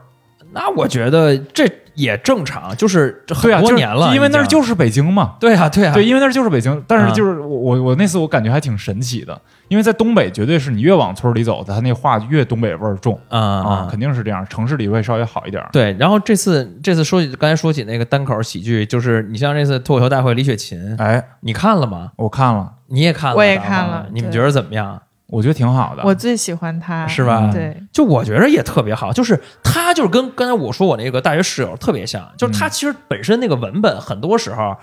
[0.54, 5.36] 那我觉得这也正常，就是这对啊，就是很多年了，因为那儿就是北京嘛。
[5.40, 15.64] 对啊，对啊，对，因为那儿就是北京，但啊是就是我我我那次我感觉还挺神奇的，因为在东北绝对是你越往村里走，它那话越东北味儿重啊啊，肯定是这样，城市里会稍微好一点。
[15.72, 22.12] 对，然后这次这次说起刚才说起那个单口喜剧，就是你像这次脱口秀大会李雪琴，哎，你看了吗？
[22.16, 25.02] 我看了，你也看了，我也看了你们觉得怎么样？
[25.32, 26.04] 我觉得挺好的。
[26.04, 34.76] 我最喜欢他，是吧对，就我觉得也特别好，就是他就是跟刚才我说我那个大学室友特别像，就是嗯他其实本身那个文本很多时候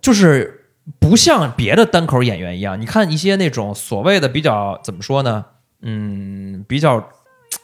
[0.00, 0.68] 就是
[1.00, 5.44] 不像别的单口演员一样，你看一些那种所谓的比较怎么说呢？
[5.82, 7.08] 嗯，比较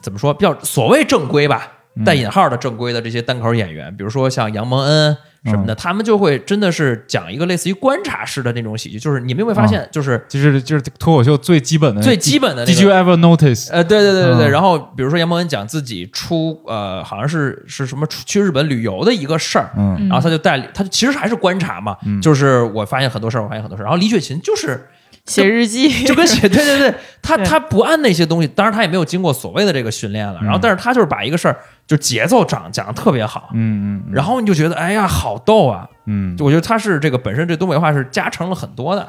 [0.03, 0.35] 怎么说？
[0.35, 13.71] 比较所谓正规吧，嗯带引号的正规的这些单口演员，比如说像杨蒙恩什么的，他们就会真的是讲一个类似于观察式的那种喜剧，就是你们有没有发现，就是就是就是脱口秀最基本的最基本的那 Did you ever notice？
[13.71, 14.49] 呃，对对对对对。
[14.49, 23.85] 嗯然后比如说杨博文讲自己出呃，好像是是什么出去日本旅游的一个事儿，嗯然后他就带他其实还是观察嘛，嗯就是我发现很多事儿，我发现很多事儿。
[23.85, 24.89] 然后李雪琴就是
[25.29, 25.89] 写日记。
[26.05, 27.47] 就跟写对对对，他对。
[27.47, 31.57] 他不按那些东西，当然他也没有经过所谓的这个训练了，然后但是他就是把一个事儿
[31.87, 39.07] 就节奏讲讲的特别好，嗯嗯，然后你就觉得哎呀好逗啊，嗯，就我觉得他是这个本身这东北话是加成了很多的，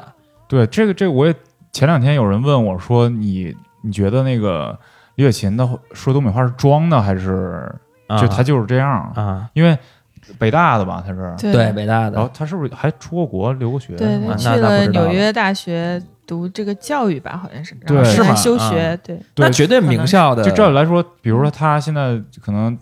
[0.48, 1.34] 对这个这个我也
[1.72, 4.78] 前两天有人问我说你你觉得那个
[5.16, 7.74] 李雪琴的说东北话是装的还是
[8.20, 9.12] 就他就是这样？
[9.14, 9.78] 啊，因为
[10.38, 11.52] 北大的吧，他是，对。
[11.52, 12.16] 对北大的。
[12.16, 13.94] 然后他是不是还出过国留过学？
[13.96, 14.86] 对，啊他去了。
[14.88, 18.30] 纽约大学读这个教育吧，好像是，然后对是吗？
[18.30, 22.76] 啊休学，对，那绝对名校的，就照理来说，比如说他现在可能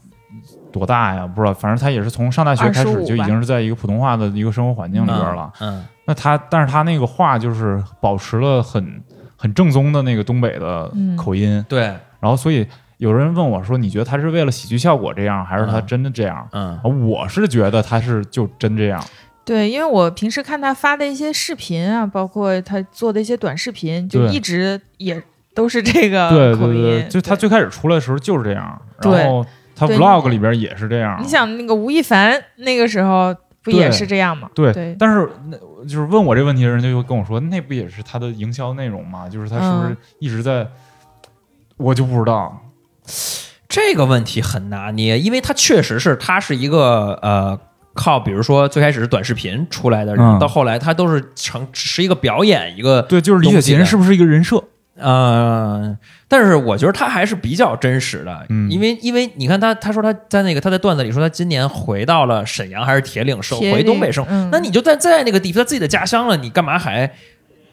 [0.71, 1.27] 多大呀？
[1.27, 5.51] 不知道，反正他也是从上大学开始就已经是在一个普通话的一个生活环境里边了。
[5.61, 9.03] 嗯，那他，但是他那个话就是保持了很
[9.37, 11.17] 很正宗的那个东北的嗯。
[11.17, 11.85] 口音，对，
[12.21, 12.67] 然后所以
[12.99, 19.03] 有人问我说：“你觉得他是为了喜剧效果这样，还是他嗯真的这样？”嗯我是觉得他是就真这样。
[19.45, 25.23] 对，因为我平时看他发的一些视频啊，包括他做的一些短视频，就一直也
[25.55, 26.83] 都是这个对口音。
[26.83, 31.19] 对对，就他最开始出来的时候就是这样，对然后他 vlog 里边也是这样。
[31.23, 34.51] 你想那个吴亦凡那个时候不也是这样吗？
[34.55, 39.29] 对，对但是那就是问我这问题的人就跟我说，那不也是他的营销内容吗？
[39.29, 40.67] 就是他是不是嗯一直在？
[41.79, 42.61] 我就不知道。
[43.69, 47.59] 这个问题很拿捏，因为他确实是他是一个呃。
[47.95, 54.63] 靠，比如说最开始是短视频出来的人，嗯到后来他都是成是一个表演，一个对，就是李雪琴是不是一个人设？
[54.97, 55.99] 呃，
[56.29, 67.13] 但是我觉得他还是比较真实的，嗯因为因为你看他他说他在那个他在段子里说他今年回到了沈阳还是铁岭生铁回东北生，那你就在在那个地方他自己的家乡了，你干嘛还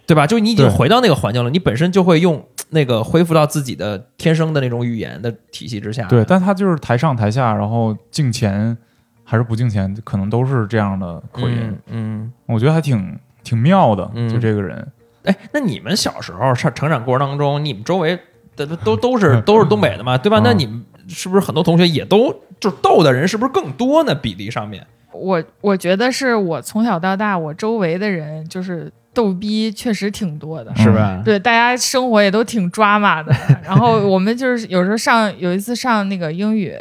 [0.07, 0.25] 对吧？
[0.25, 2.43] 就你已经回到那个环境了，你本身就会用
[2.75, 8.77] 那个恢复到自己的天生的那种语言的体系之下，对，但他就是台上台下，然后敬前
[9.23, 11.57] 还是不敬前，可能都是这样的口音。
[11.61, 12.33] 嗯嗯。
[12.47, 14.85] 我觉得还挺挺妙的，嗯就这个人。
[15.23, 18.19] 哎，那你们小时候成成长过程当中，你们周围
[18.55, 20.39] 的都都都是都是东北的嘛，对吧？
[20.41, 24.13] 嗯那你们是不是很多同学也都就是逗的人是不是更多呢？
[24.13, 30.71] 比例上面，我我觉得是我从小到大，我周围的人就是逗逼，确实挺多的。
[30.75, 31.19] 是吧？
[31.25, 33.33] 对，大家生活也都挺抓马的。
[33.65, 36.75] 然后我们就是有时候上有一次上那个英语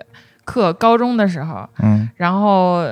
[0.45, 2.85] 课，高中的时候，嗯然后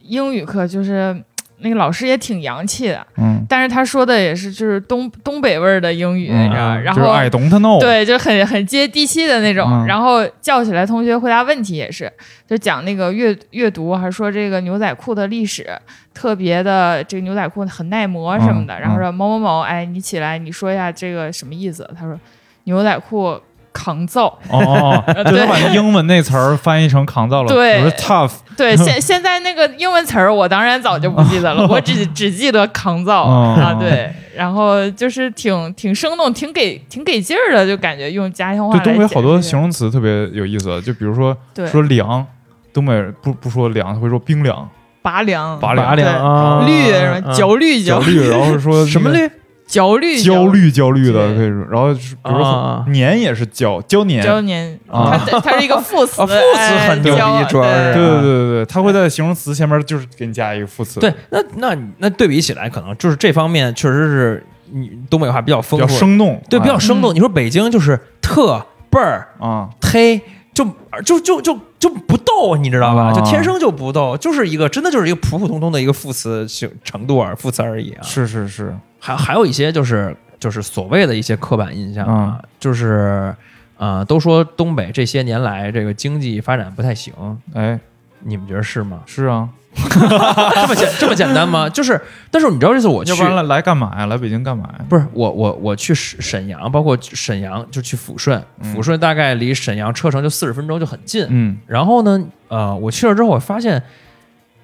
[0.00, 1.20] 英语课就是
[1.62, 6.76] 那个老师也挺洋气的，嗯，但是他说的也是就是东东北味儿的英语，嗯你知道？
[6.76, 9.68] 然后就是 I don't know。，对，就很很接地气的那种。
[9.70, 12.10] 嗯然后叫起来同学回答问题也是，
[12.46, 15.66] 就讲那个阅阅读，还说这个牛仔裤的历史，
[16.14, 18.74] 特别的这个牛仔裤很耐磨什么的。
[18.74, 21.88] 嗯然后说某某某，哎，你起来你说一下这个什么意思？
[21.98, 22.18] 他说
[22.64, 23.40] 牛仔裤
[23.72, 24.38] 抗造。
[24.48, 27.78] 哦就他把英文那词儿翻译成抗造了，对。
[27.78, 33.56] 比如说 tough，对，现现在那个英文词儿我当然早就不记得了， 我只只记得抗造、哦。
[33.58, 34.12] 啊，对。
[34.36, 42.24] 然后就是挺挺生动，挺给挺给劲儿的，就感觉用家乡话对东北好多形容词特别有意思，就比如说说凉，
[42.72, 44.66] 东北人不不说凉，他会说冰凉、
[45.02, 46.04] 拔凉、拔凉、对。
[46.04, 46.64] 啊。
[46.66, 47.82] 绿什么焦虑。
[47.82, 49.30] 焦虑，然后说什么绿？
[49.70, 55.16] 焦虑焦虑焦虑的可以说，然后是比如说啊年也是焦焦年，焦年，啊。
[55.28, 57.94] 它它是一个副词，啊副词很牛逼哎主要是对。
[57.94, 67.14] 对对对对对，他会在形容词前面就是给你加一个副词，对，那那那对比起来，可能就是这方面确实是你东北话比较比较丰富，生动，对，比较哎生动。
[67.14, 70.20] 你说北京就是特倍儿啊，忒，
[70.52, 70.66] 就
[71.04, 73.08] 就就就就不逗，你知道吧？
[73.08, 78.02] 啊就天生就不逗，就是一个真的就是一个普普通通的一个副词性程度而副词而已啊。
[78.02, 83.34] 是是是，还还有一些就是就是所谓的一些刻板印象啊，就是
[83.76, 87.14] 啊、都说东北这些年来这个经济发展不太行，
[87.54, 87.78] 哎，
[88.20, 89.00] 你们觉得是吗？
[89.06, 91.68] 是啊，这么简 这么简单吗？
[91.68, 92.00] 就是，
[92.30, 94.06] 但是你知道这次我去要不然来来干嘛呀？
[94.06, 94.84] 来北京干嘛呀？
[94.88, 101.26] 不是我我我去沈沈阳，包括沈阳就去抚顺，抚顺大概离沈阳车程就四十分钟，就很近。
[101.28, 103.82] 嗯然后呢，呃，我去了之后，我发现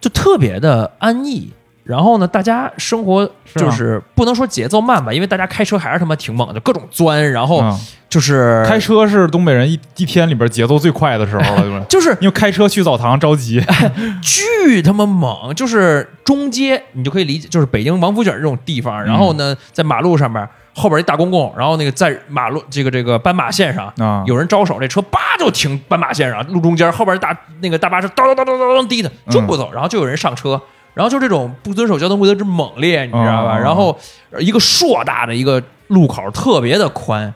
[0.00, 1.52] 就特别的安逸。
[1.84, 7.78] 然后呢，大家生活就是不能说节奏慢吧，因为大家开车还是他妈挺猛的，各种钻，然后嗯
[8.16, 11.84] 就是、开车是东北人一一天里边节奏最快的时候了？
[11.86, 13.62] 就是因为开车去澡堂着急，
[14.24, 30.58] 巨他妈猛，就是中街，你就可以理解，就是北京王府井这种地方，然后呢，在马路上面后边一大公共，然后那个在马路这个这个斑马线上，啊有人招手，这车叭就停斑马线上，路中间，后边大那个大巴车叨叨叨叨叨叨滴的就不走，然后就有人上车。
[30.94, 33.58] 然后就这种不遵守交通规则之猛烈，你知道吧？
[33.58, 33.94] 哦然后
[34.38, 37.30] 一个硕大的一个路口，特别的宽，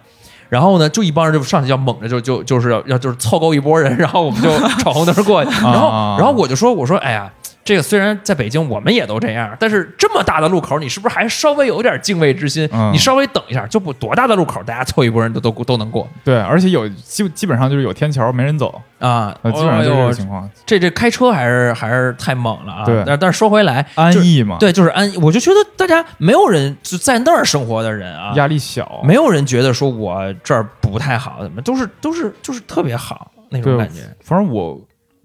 [0.51, 5.51] 然后呢，就一帮人就上去要猛着，就就就是要要就是凑够一波人，然后我们就 闯红灯过去。
[5.62, 7.30] 然后啊然后我就说我说哎呀，
[7.71, 12.68] 这个虽然在北京我们也都这样，但是这么大的路口，你是不是还稍微有点敬畏之心？
[12.73, 19.33] 嗯你稍微等一下，就不多大的路口，大家凑一波人都都都能过对，而且有基基本上就是有天桥没人走，啊！
[19.43, 22.85] 呃，基本上就是这个情况，这这开车还是还是太猛了啊！
[22.85, 25.16] 对但但是说回来，安逸嘛，，对，就是安逸。
[25.18, 34.01] 我就觉得大家没有人就在那儿生活的人啊，压力小，没有人觉得说我这儿不太好，怎么都是都是就是特别好那种感觉。
[34.25, 34.81] 反正我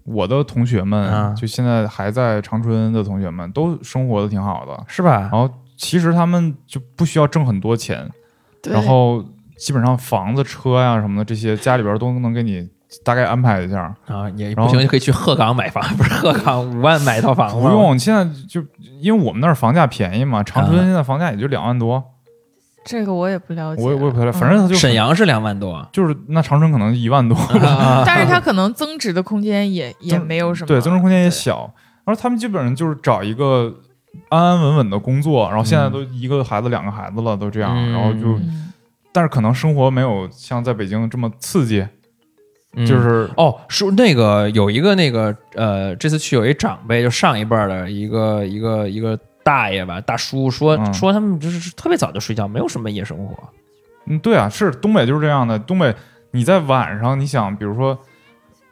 [0.06, 4.84] 我的同学们，啊就现在还在长春的同学们，都生活的挺好的。
[4.86, 5.30] 是吧然？
[5.30, 8.08] 后其实他们就不需要挣很多钱，
[8.70, 9.22] 然后
[9.58, 12.68] 基本上房子、车呀、什么的这些，家里边都能给你
[13.04, 13.94] 大概安排一下。
[14.06, 18.64] 啊，也不行就可以去鹤岗买房， 不是鹤岗五万买一套房子吗不用，现在就
[19.00, 22.02] 因为我们那儿房价便宜嘛，长春啊现在房价也就两万多，
[22.86, 31.70] 这个我也不了解，我也我也不太了，解反正他就沈阳是两万多，就是那长春可能一万多，啊 但是它可能增值的空间也也没有什么，对，增值空间也小。
[32.04, 33.74] 然后他们基本上就是找一个
[34.28, 35.92] 安安稳稳的工作，然后现在嗯。
[35.92, 38.72] 都一个孩子、两个孩子了，都这样，嗯然后就，嗯。
[39.12, 41.84] 但是可能生活没有像在北京这么刺激，
[42.76, 53.36] 嗯就是哦，说那个有一个那个呃，这次去有一长辈，就上一辈儿的一个一个一个大爷吧，大叔说、嗯说他们就是特别早就睡觉，没有什么夜生活。
[54.06, 55.56] 嗯，对啊，是东北就是这样的。
[55.56, 55.94] 东北
[56.32, 57.96] 你在晚上，你想，比如说，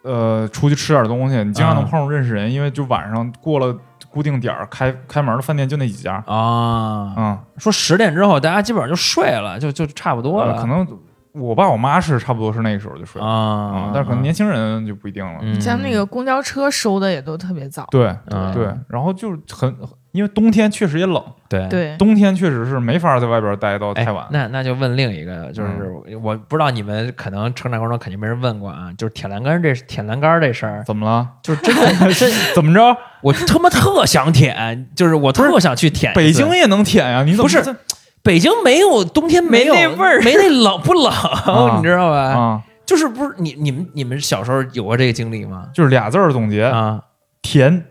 [0.02, 3.76] 呃，出去吃点东西，你经常能啊碰上认识人，因为就晚上过了
[4.10, 10.54] 固定点儿，开开门的饭店就那几家，啊，嗯，说十点之后大家基本上就睡了，就就差不多了。
[10.54, 10.86] 呃可能
[11.32, 15.38] 我爸我妈是差不多是那个时候就睡了，啊，但是可能年轻人就不一定了。
[15.42, 19.76] 嗯像那个公交车收的也都特别早，对嗯对，然后就是很，
[20.14, 24.24] 因为冬天确实也冷，对对，冬天确实是没法在外边待到哎太晚。
[24.30, 25.68] 那那就问另一个，就是
[26.06, 31.28] 嗯我不知道你们可能成长过程中肯定没人问过啊，就是舔栏杆这舔栏杆这事儿，怎么了？
[31.42, 32.96] 就是真的真， 怎么着？
[33.22, 36.14] 我他妈特想舔，就是我特想去舔。
[36.14, 37.24] 北京也能舔呀？
[37.24, 37.76] 你怎么不是
[38.22, 42.16] 北京没有冬天没有没那味儿没那冷不冷，啊你知道吧？
[42.32, 42.62] 啊？
[42.86, 45.68] 就是不是你你们你们小时候有过这个经历吗？
[45.74, 47.00] 就是俩字儿总结：啊
[47.42, 47.84] 甜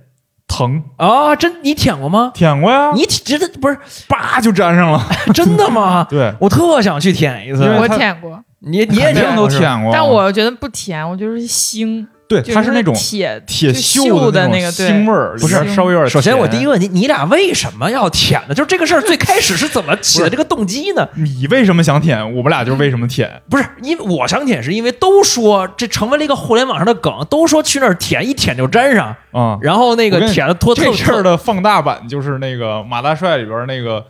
[0.48, 0.84] 疼。
[0.98, 2.32] 啊，真你舔过吗？
[2.34, 3.78] 舔过呀，你舔真的不是
[4.08, 5.06] 叭就粘上了。
[5.34, 6.06] 真的吗？
[6.10, 7.64] 对，我特想去舔一次。
[7.64, 9.92] 我舔过，你你也舔都舔过。
[9.92, 16.10] 但我觉得不甜，我就是腥，对就它是那种铁铁就锈锈的那个对腥味儿，不是稍微有点甜。
[16.10, 18.54] 首先，我第一个问题，你俩为什么要舔呢？
[18.56, 21.08] 就是这个事儿最开始是怎么起的这个动机呢？
[21.16, 22.26] 你为什么想舔？
[22.36, 23.30] 我们俩就是为什么舔。
[23.50, 34.04] 不是，因为我想舔，是因为都说这成为了一个互联网上的梗，都说去那儿舔，一舔就粘上，啊、然后那个舔的脱特这事儿的放大版就是那个马大帅里边那个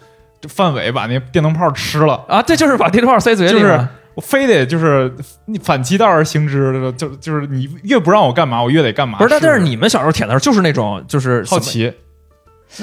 [0.47, 5.11] 范伟把那电灯泡吃了，啊，这就是把电灯泡塞嘴里就是嘛我非得就是
[5.45, 9.18] 你反其道而行之，就就是你越不让我干嘛，我越得干嘛。
[9.18, 11.91] 不是，但但是你们小时候舔的时候就是那种就是好，奇，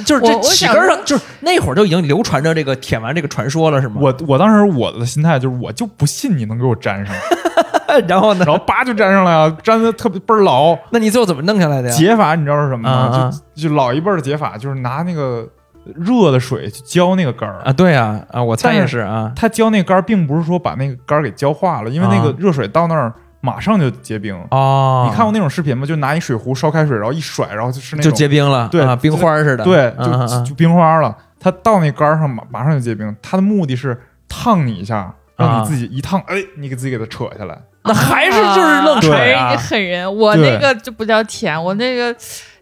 [0.04, 3.96] 就是这起根上就是那会儿就已经流传着这个舔完这个传说了，是吗？
[4.00, 7.14] 我我当时我的心态就是我就不信你能给我粘上，
[8.08, 8.56] 然后呢然？
[8.56, 10.76] 后叭就粘上了呀，粘的特别倍儿牢。
[10.90, 11.94] 那你最后怎么弄下来的呀？
[11.96, 12.90] 解法你知道是什么吗？
[12.90, 15.48] 啊啊就就老一辈儿的解法就是拿那个
[15.84, 24.38] 热的水去浇那个杆儿啊，对啊啊，我猜也是啊它浇那杆儿并不是说把那个杆儿给浇化了，因为那个啊热水到那儿马上就结冰。
[24.50, 25.86] 哦，你看过那种视频吗？
[25.86, 31.16] 就拿一水壶烧开水，然后一甩，然后就是那就种结冰了，对啊，冰花似的，对，就就冰花了。
[31.38, 37.58] 它到那杆儿上马马上就结冰，它的目的是烫你一下，让啊你自己一烫，哎，你给自己给它扯下来。
[37.82, 39.62] 那还是就是愣对水啊还是一个。
[39.62, 40.16] 狠人。
[40.16, 42.14] 我那个就不叫舔，我那个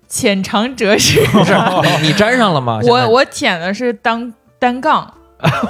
[0.08, 1.20] 浅尝辄止。
[1.26, 1.52] 不 是
[2.00, 2.80] 你 你粘上了吗？
[2.84, 5.12] 我我舔的是单单杠，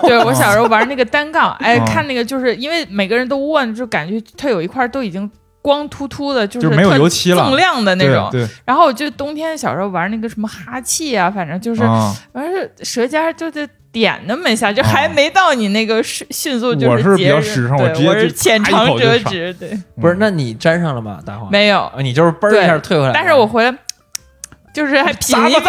[0.03, 5.31] 对我小时候玩那个单杠，哎，啊看那个就是因为每个人都握，就感觉它有一块都已经
[5.61, 8.29] 光秃秃的，就是没有油漆了锃亮的那种。
[8.31, 11.83] 对，然后我就冬天小时候玩那个什么哈气啊，反正就是
[12.33, 21.19] 反正舌尖就得点那么一下，就啊还没到你那个迅迅速就我是比较结实时尚我直接对我是浅尝辄止，对，不是，那你粘上了吗？
[21.27, 21.81] 大黄没有。
[21.81, 23.13] 啊，你就是嘣一下退回来。
[23.13, 23.75] 但是我回来
[24.79, 25.63] 就是还 品一品，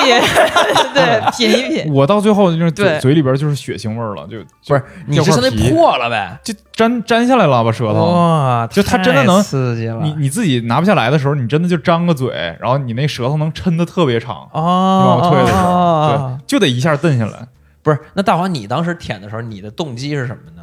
[0.93, 1.91] 对， 品一品。
[1.91, 4.37] 我到最后就是嘴对嘴里边就是血腥味儿了，就
[4.67, 6.37] 不是，你是相当于破了呗？
[6.43, 8.11] 就粘粘下来了吧舌头。
[8.11, 9.99] 哇，就它真的能刺激了。
[10.03, 17.47] 你你自己拿不下来的时候，你真的就张个嘴，然后你那舌头能抻的特别长，你往哦，后退的时候，哦对，就得一下蹬下来。
[17.81, 20.61] 不是，那大黄，你当时舔的时候，你的动机是什么呢？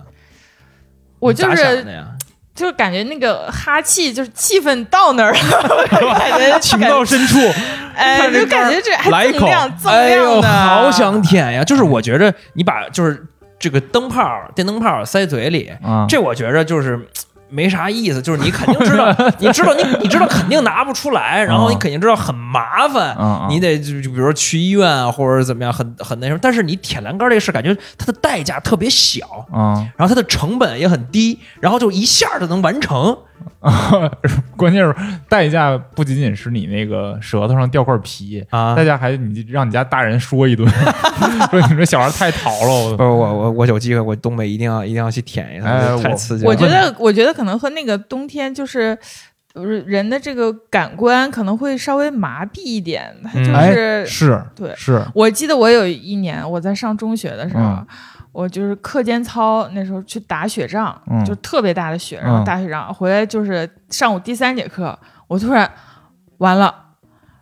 [1.18, 1.84] 我就是？
[2.57, 7.38] 就是感觉那个哈气，就是气氛到那儿了，感觉情到深处，
[7.97, 11.64] 哎，就感觉这还来一口锃亮锃哎呦，亮的，好想舔呀！
[11.64, 13.26] 就是我觉着你把就是
[13.59, 14.22] 这个灯泡、
[14.55, 17.07] 电灯泡塞嘴里，啊，这我觉着就是。
[17.49, 19.07] 没啥意思，就是你肯定知道，
[19.38, 23.16] 你知道你你知道肯定拿不出来，然后你肯定知道很麻烦，
[23.49, 26.40] 你得就就比如说去医院啊，或者怎么样，很很那什么。
[26.42, 33.16] 但是你舔栏杆这个事，感觉它的代价特别小，啊，然后它的成本也很低，然后就一下就能完成。
[34.56, 34.94] 关键是
[35.28, 40.68] 代价不仅仅是你那个舌头上掉块皮啊代价还你让你家大人说一顿，
[41.50, 46.50] 说你这小孩太淘了，我不是我我我有机会，我东北一定要一定要去舔一哎趟，太我刺激了。
[46.50, 48.96] 我觉得，我觉得可能和那个冬天就是。
[49.54, 57.86] 呃人的这个感官可能会稍微麻痹一点，它就哎是、是对是我记得我有一年我在上中学的时候，嗯
[58.37, 65.70] 我就是课间操那时候去打雪仗，嗯就特别大的雪，然后嗯打雪仗、回来就是上午第三节课，我突然
[66.37, 66.74] 完了，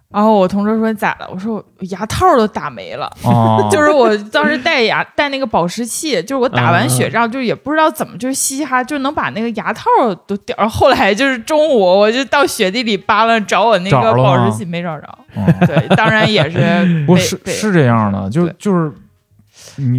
[0.08, 1.28] 然后我同桌说你咋了？
[1.32, 3.06] 我说我牙套都打没了。
[3.24, 9.90] 啊， 就是我当时戴牙戴那个保湿器，就是我打完嗯雪仗，就是也不知道怎么就是嘻嘻哈，就能把那个牙套
[10.28, 10.54] 都掉。
[10.56, 15.18] 然后后来就是中午我就到雪地里扒拉找我那个保湿器，没找着。
[15.34, 18.94] 嗯对，当然也是不是是这样的，就就是你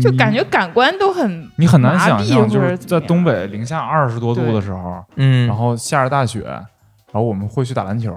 [0.02, 8.14] 就感觉感官都很你很难想象，就是在东北零下二十多度的时候，嗯然后下着大雪，然后我们会去打篮球，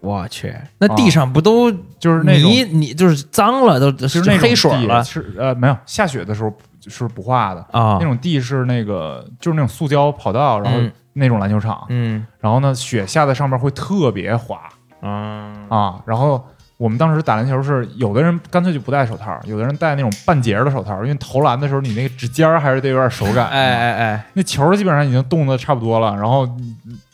[0.00, 6.52] 我去，那地上不都就是那种泥你就是脏了，都就是那种黑水地了是呃没有下雪的时候
[6.86, 14.58] 是不化的，啊那种地是那个就是那种塑胶跑道，然后嗯那种篮球场，嗯然后呢雪下在上面会特别滑
[15.00, 16.44] 啊啊，然后。
[16.82, 23.46] 我们当时打篮球是，有的人干脆就不戴手套，有的人戴那种半截儿的手套，因为投篮的时候你那个指尖儿还是得有点手感。
[23.46, 26.44] 哎哎哎，那球基本上已经冻得差不多了，然后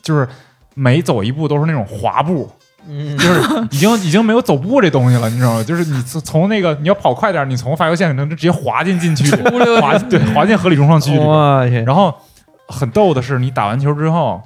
[0.01, 0.27] 就是
[0.73, 2.49] 每走一步都是那种滑步，
[2.87, 5.63] 嗯就是已经已经没有走步这东西了，你知道吗？
[5.63, 9.43] 就是你从从那个你要跑快点，你从发球线可能就直接滑进禁区里，
[9.79, 11.23] 滑对滑进合理中上区里。
[11.85, 12.11] 然后
[12.67, 14.41] 很逗的是，你打完球之后，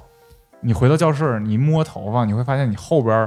[0.60, 3.26] 你回到教室，你摸头发，你会发现你后边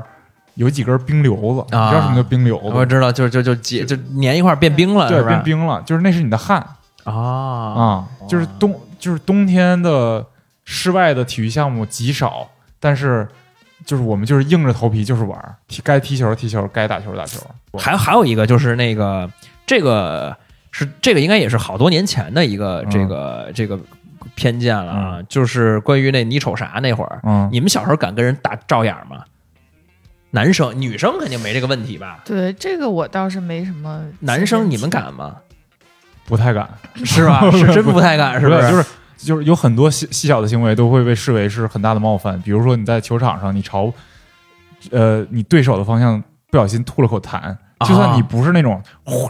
[0.58, 2.64] 有几根冰瘤子，你知道什么叫冰瘤子？
[2.66, 6.58] 我知道，就就就结就粘一块儿变冰了，对，变冰了，就是那是你的汗。
[7.04, 7.14] 啊。
[7.14, 10.26] 啊、就是冬就是冬天的
[10.66, 12.50] 室外的体育项目极少，
[12.80, 13.28] 但是
[13.86, 17.40] 就是我们就是硬着头皮就是玩儿，踢该踢球踢球，该打球打球。
[17.78, 19.30] 还还有一个就是那个
[19.66, 20.36] 这个
[20.72, 22.90] 是这个应该也是好多年前的一个嗯。
[22.90, 23.80] 这个、这个
[24.34, 29.24] 偏见了啊，就是关于那你瞅啥那会儿，嗯，你们小时候敢跟人打照眼吗？
[30.38, 32.20] 男生女生肯定没这个问题吧？
[32.26, 34.02] 对这个我倒是没什么。
[34.20, 34.90] 男生你们？
[34.90, 35.36] 敢吗？
[36.26, 36.70] 不太敢，
[37.06, 37.50] 是吧？
[37.52, 38.62] 是真不太敢，是不是？
[38.70, 38.86] 就是
[39.18, 43.92] 就是有很多细细小的行为都会被视为是很大的冒犯，比如说你在球场上，你朝
[44.92, 46.22] 呃你对手的方向
[46.52, 47.56] 不小心吐了口痰，
[47.88, 49.30] 就算你不是那种呼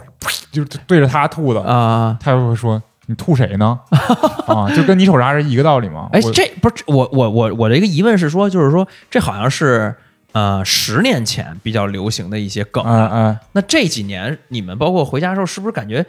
[0.50, 2.16] 就是对着他吐的，啊。
[2.20, 3.78] 他就会说你吐谁呢？
[4.46, 6.08] 啊，就跟你瞅啥是一个道理嘛。
[6.12, 9.94] 哎，这不是我我我我的一个疑问是说，就是说这好像是
[10.32, 16.04] 呃十年前比较流行的一些梗啊，哎哎，那这几年你们包括回家的时候，是不是感觉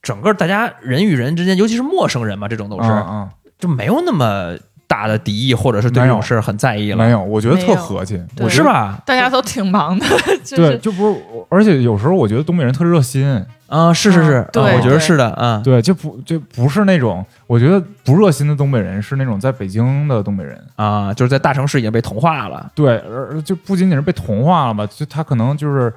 [0.00, 3.28] 整个大家人与人之间，尤其是陌生人嘛，这种都是、嗯。
[3.58, 4.56] 就没有那么
[4.92, 8.46] 大的敌意，或者是对这种事很在意嗯，了，没有，我觉得特和气，我？
[8.46, 9.00] 是吧？
[9.06, 10.04] 大家都挺忙的，
[10.44, 25.90] 就对，就不是，而且有时候我觉得东北人特热心，啊、是是是，嗯对啊我觉得是的，嗯、对，就不就不是那种，我觉得不热心的东北人是那种在北京的东北人，啊，就是在大城市已经被同化了，对，而就不仅仅是被同化了吧，就他可能就是，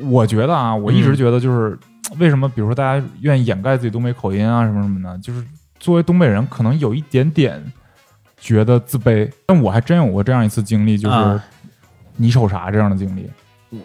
[0.00, 1.78] 我觉得啊，我一直嗯觉得就是、
[2.18, 5.42] 为什么，比如说大家愿意掩盖自己东北口音啊什么什么的，就是
[5.80, 7.58] 作为东北人，可能有一点点
[8.40, 9.30] 觉得自卑。
[9.46, 11.42] 但我还真有过这样一次经历，就是啊。
[12.16, 13.28] 你瞅啥这样的经历，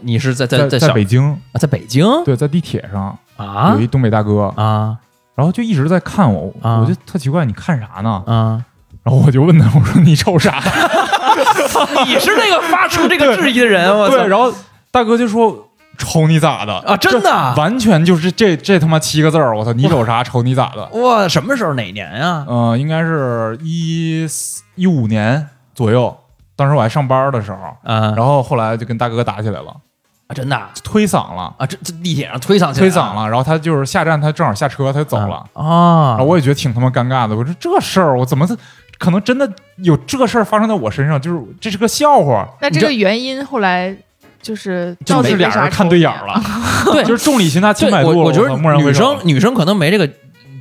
[0.02, 2.06] 你是在在在小北京，啊，在北京？
[2.24, 3.74] 对，在地铁上啊？
[3.74, 4.96] 有一东北大哥，啊。
[5.34, 6.82] 然然后就一直在看我，啊。
[6.82, 8.22] 我就特奇怪，你看啥呢？
[8.28, 8.62] 啊，
[9.04, 10.60] 然后我就问他，我说你瞅啥？
[12.06, 14.18] 你是那个发出这个质疑的人，我操。
[14.18, 14.54] 对，然后
[14.92, 15.69] 大哥就说
[16.00, 16.74] 瞅你咋的？
[16.80, 17.54] 啊真的？
[17.56, 20.24] 完全就是这这他妈七个字儿，我操，你瞅啥？
[20.24, 20.84] 瞅你咋的？
[21.00, 22.46] 哇，什么时候哪年啊？
[22.50, 26.18] 嗯、应该是一四一五年左右，
[26.56, 29.76] 当时我还上班的时候，嗯，然后后来就跟大哥打起来了，
[30.28, 38.48] 啊真的啊，推搡了，啊这这地铁上推搡推搡了，然后他就是下站，他正好下车，他就走了，啊我也觉得挺他妈尴尬的，我说这事儿我怎么
[38.98, 41.20] 可能真的有这事儿发生在我身上？
[41.22, 43.96] 就是这是个笑话，那这个原因后来
[44.42, 46.42] 就是到底就是俩人看对眼儿了，
[46.92, 50.08] 对就是众里寻他千对百度了，我我觉得女生女生可能没这个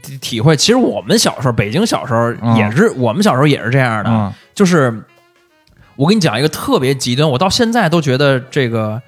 [0.03, 0.57] 体体会。
[0.57, 4.11] 其实我们小时候，北京小时候嗯也是，我们小时候也是这样的。
[4.11, 4.93] 嗯就是
[5.95, 9.01] 我跟你讲一个特别极端，我到现在都觉得这个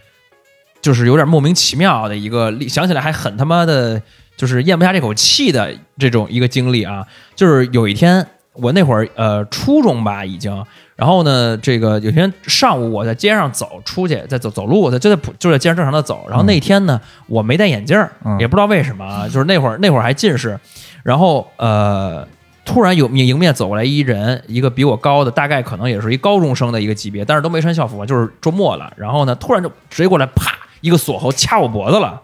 [0.80, 4.00] 就是有点莫名其妙的一个，想起来还很他妈的，
[4.36, 7.04] 就是咽不下这口气的这种一个经历啊。
[7.34, 10.64] 就是有一天，我那会儿呃初中吧已经，
[11.00, 20.60] 然后呢，这个有一天上午我在街上走出去，在走走路，我在就在普就在街上正常的走，然后那天呢我没戴眼镜儿，嗯也不知道为什么啊，就是那会儿那会儿还近视，
[21.02, 22.28] 然后呃。
[22.62, 28.92] 突然有迎面走过来一人，一个比我高的，大概可能也是一高中生的一个级别，但是都没穿校服，就是周末了。
[28.96, 32.20] 然后呢，突然就直接过来，啪一个锁喉掐我脖子了，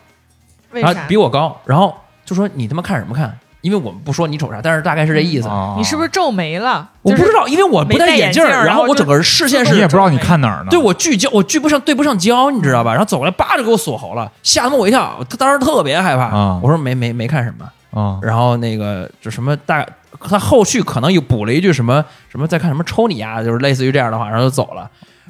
[0.71, 1.07] 然后为啥？
[1.09, 1.93] 比我高，然后
[2.25, 3.37] 就说你他妈看什么看？
[3.67, 5.49] 因为我们不说你瞅啥，但是大概是这意思。
[5.49, 6.89] 啊你是不是皱眉了？
[7.03, 10.69] 我不知道，因为我不戴眼镜儿，然然后我整个视线是你也不知道你看哪儿呢？
[10.71, 12.93] 对我聚焦，我聚不上，对不上焦，你知道吧？
[12.93, 16.27] 然后走过来，叭就给我锁喉了，吓得我一跳，他当时特别害怕。
[16.27, 19.85] 啊我说没没没看什么，啊然后那个就什么大，
[20.21, 24.89] 他后续可能又补了一句什么什么在看什么抽你啊，就是类似于这样的话，然后就走了。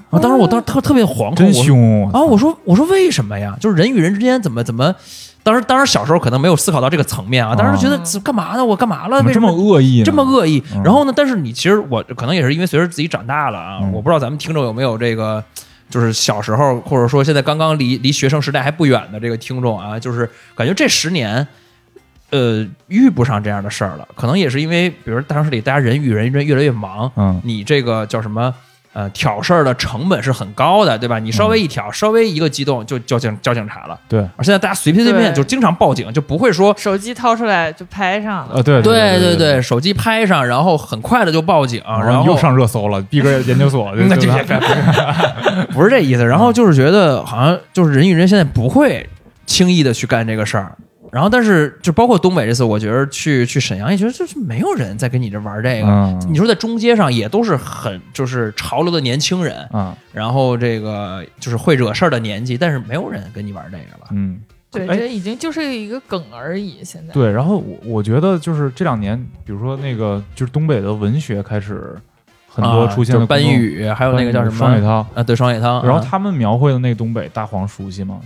[0.09, 2.22] 然后当时我当时特特别惶恐，真我啊！
[2.22, 3.57] 我说我说为什么呀？
[3.59, 4.95] 就是人与人之间怎么怎么，
[5.47, 8.64] 当时当时小时候可能没有思考到这个层面啊，当时觉得干嘛呢？
[8.64, 9.20] 我干嘛了？
[9.20, 10.03] 这为什么么恶意？
[10.03, 10.82] 这么恶意嗯？
[10.82, 11.12] 然后呢？
[11.14, 15.44] 但是你其实我可能也是因为随着自己长大了啊，嗯我不知道咱们听众有没有这个，
[15.88, 21.47] 就是小时候或者说现在刚刚离离学生时代还不远的这个听众啊，就是感觉这十年。
[22.30, 28.53] 呃，遇不上这样的事儿了，可能也是因为，比如大城市里大家人与人之间越来越忙，嗯你这个叫什么？
[28.97, 31.18] 呃，挑事儿的成本是很高的，对吧？
[31.18, 34.01] 你稍微一挑，稍微一个激动就叫警叫警察了。
[34.09, 38.59] 对而现在大家随随便便就经常报警，就不会说手机掏出来就拍上了。
[38.59, 44.30] 啊对对对对，手机拍上，然后很快的就报警，然后然又上热搜了，逼哥研究所就那就
[45.74, 46.24] 不是这意思。
[46.24, 49.07] 然后就是觉得好像就是人与人现在不会
[49.44, 50.72] 轻易的去干这个事儿。
[51.13, 55.87] 然后但是就包括东北这次，我觉得去去沈阳也觉得就是没有人在跟你这玩这个。
[55.87, 64.09] 嗯你说在中街上也都是很就是潮流的年轻人，啊然后这个就是会惹事儿的年纪，但是没有人跟你玩这个了。
[64.11, 64.41] 嗯
[64.71, 66.83] 对，哎这已经就是一个梗而已。
[66.83, 71.95] 现在对，然后我我觉得就是这两年，比如说那个就是东北的文学开始
[72.49, 75.75] 很多啊出现了就是班宇，还有那个叫什么双雪涛，啊，对双雪涛。
[75.75, 78.21] 啊然后他们描绘的那个东北，大黄熟悉吗？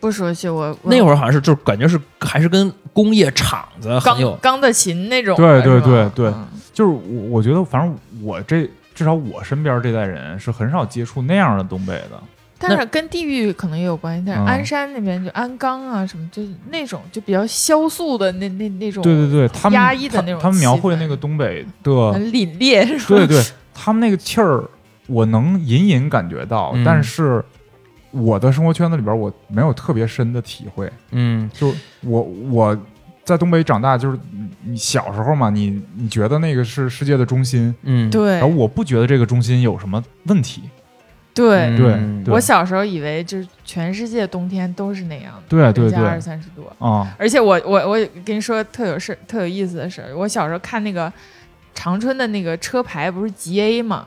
[0.00, 12.22] 不熟悉我那会儿儿好像是就是感觉是还是跟工业厂子很有钢钢的琴那种对对对对嗯就是我我觉得，反正我这至少我身边这代人是很少接触那样的东北的。
[12.58, 14.24] 但是跟地域可能也有关系。
[14.26, 23.16] 但是嗯鞍山那边就鞍钢啊什么，就是那种就比较萧肃的那那那种，对对对，他们压抑的那种他他们描绘那个东北的，很凛冽，是吧？
[23.16, 23.42] 对对，
[23.74, 24.64] 他们那个气儿，
[25.06, 27.42] 我能隐隐感觉到，嗯但是
[28.16, 30.90] 我的生活圈子里边，我没有特别深的体会。
[31.12, 32.78] 嗯就我我
[33.24, 40.62] 在东北长大，就是你你小时候嘛，你你觉得那个是世界的中心，嗯对然后我不觉得这个中心有什么问题。
[41.34, 46.66] 对嗯对对我小时候以为就是全世界冬天都是那样的，对对对零下二三十度。
[46.78, 51.12] 啊，而且我我我跟你说特有事特有意思的事儿，我小时候看那个
[51.74, 54.06] 长春的那个车牌不是吉 A 吗？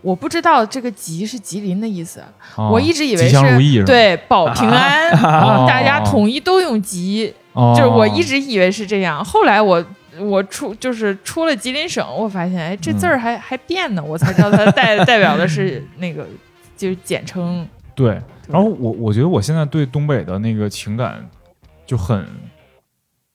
[0.00, 2.28] 我不知道这个吉是吉林的意思，啊
[2.70, 9.24] 我一直以为是，对保平安，哦大家统一都用吉，哦就是我一直以为是这样。
[9.24, 9.84] 后来我
[10.20, 16.26] 我出就是出了吉林省，我发现哎这字儿还、还变呢，我才知道它代代表的是那个
[16.76, 17.66] 就是简称。
[17.94, 18.20] 对。
[18.48, 21.22] 然后我我觉得我现在对东北的那个情感
[21.84, 22.26] 就很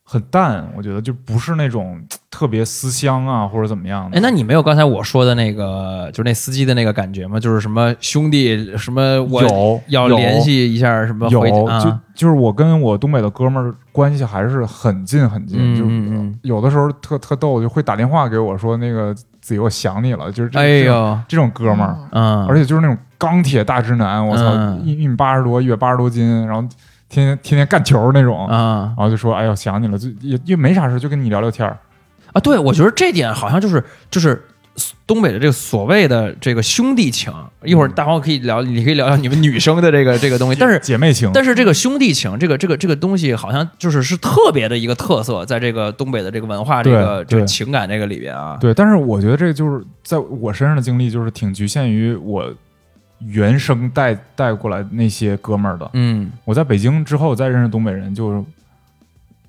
[0.06, 2.00] 很淡，我觉得就不是那种
[2.30, 4.18] 特别思乡啊或者怎么样的。
[4.18, 7.40] 哎，那你没有刚才我说的那个，就是那司机的那个感觉吗？
[7.40, 12.02] 就是什么兄弟，什么我有有要联系一下，什么有回就啊。
[12.14, 22.44] 就是我跟我东北的哥们儿关系还是很近很近，嗯就有的时候特特逗，就会打电话给我说那个子怡我想你了，就是这哎呦，这种哥们儿，嗯。
[22.44, 24.82] 嗯，而且就是那种钢铁大直男，我操，嗯。
[24.84, 26.68] 一一米八十多，一百八十多斤，然后
[27.14, 31.78] 天天天天干球那种，啊然后就说哎呦想你了，就也也没啥事，就跟你聊聊天儿。
[32.34, 32.42] 啊！
[32.42, 34.44] 对，我觉得这点好像就是就是
[35.06, 37.32] 东北的这个所谓的这个兄弟情。
[37.64, 40.80] 一会儿大黄可以聊，你可以聊聊你们女生的这个这个东西，但是。
[40.80, 48.58] 姐妹情，但是这个兄弟情，这个这个这个东西，好像就是是特别的一个特色，在这个东北的这个文化、这个这个情感这个里边啊。
[48.60, 52.52] 对，但是我觉得这个就是在我身上的经历，就是挺局限于我
[53.28, 55.90] 原生带带过来那些哥们儿的。
[55.94, 58.46] 嗯我在北京之后再认识东北人，就是、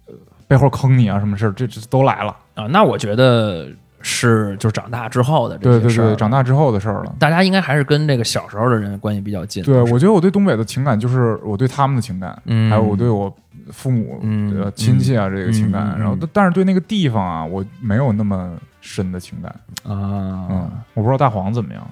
[0.07, 0.14] 呃、
[0.47, 2.37] 背后坑你啊，什么事儿，这这都来了。
[2.55, 3.68] 啊，那我觉得
[4.01, 7.14] 是就是长大之后的这些事儿对对对，长大之后的事儿了。
[7.18, 9.64] 大家应该还是跟这个小时候的人关系比较近。
[9.64, 13.35] 对，我觉得我对东北的情感就是我对他们的情感，嗯还有我对我
[13.70, 19.51] 父母、嗯呃亲戚啊、这个情感，然后但但是对那个地方啊，我没有那么深的情感。
[19.83, 21.83] 啊，嗯，我不知道大黄怎么样。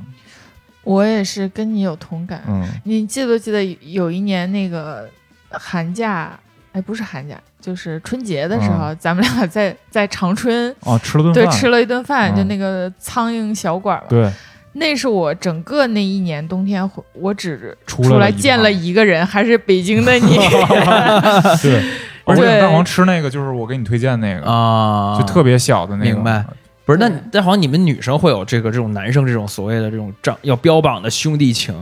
[0.85, 2.43] 我也是跟你有同感。
[2.47, 2.66] 嗯。
[2.85, 5.09] 你记不记得有一年那个
[5.51, 6.39] 寒假？
[6.72, 12.37] 哎，不是寒假，就是春节的时候，咱们俩在在长春，哦，吃了顿饭，对吃了一顿饭，嗯。
[12.37, 14.07] 就那个苍蝇小馆嘛。
[14.09, 14.30] 对。
[14.74, 19.05] 那是我整个那一年冬天，我只出出来见了一个。
[19.05, 20.37] 人，还是北京的你。
[21.61, 21.85] 对，
[22.24, 26.43] 而且对大黄吃那个就是我给你推荐那个，啊，就特别小的那个，明白
[26.85, 26.99] 不是？
[26.99, 31.74] 那但好像你们女生会有这个这种男生这种所谓的这种仗要标榜的兄弟情，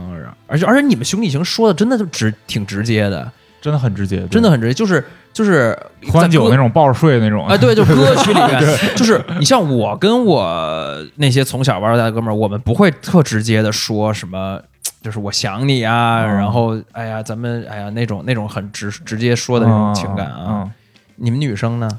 [0.47, 3.31] 而且而且你们兄弟情说的真的就直挺直接的，
[3.61, 5.77] 真的很直接，真的很直接，就是就是
[6.11, 6.65] 喝完酒那种。
[6.65, 8.61] 种抱着睡那种，哎，对，就 歌曲里面，
[8.95, 14.61] 就是你像我跟我那些从小玩到大的哥们儿，我们不会特直接的说什么，
[15.01, 20.63] 就是我想你啊，嗯然后哎呀，咱们哎呀那种那种很直直接说的那种情感啊。
[20.63, 20.71] 嗯，
[21.15, 21.89] 你们女生呢？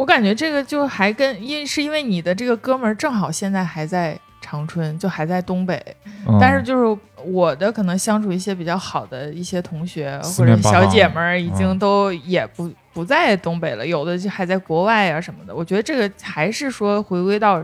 [0.00, 5.78] 我感觉这个就还跟因是因为你的这个哥们儿正好现在还在长春，就还在东北，
[6.26, 6.38] 嗯。
[6.40, 15.54] 但是就是我的可能相处一些比较好的一些同学或者小姐们儿，已经嗯都也不不在东北了，有的就还在国外啊什么的。
[15.54, 17.62] 我觉得这个还是说回归到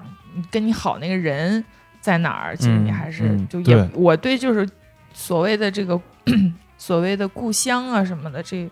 [0.50, 1.64] 跟你好那个人
[2.02, 3.88] 在哪儿，其实你嗯还是嗯就也、对。
[3.94, 4.68] 我对就是
[5.14, 5.98] 所谓的这个
[6.76, 8.68] 所谓的故乡啊什么的，这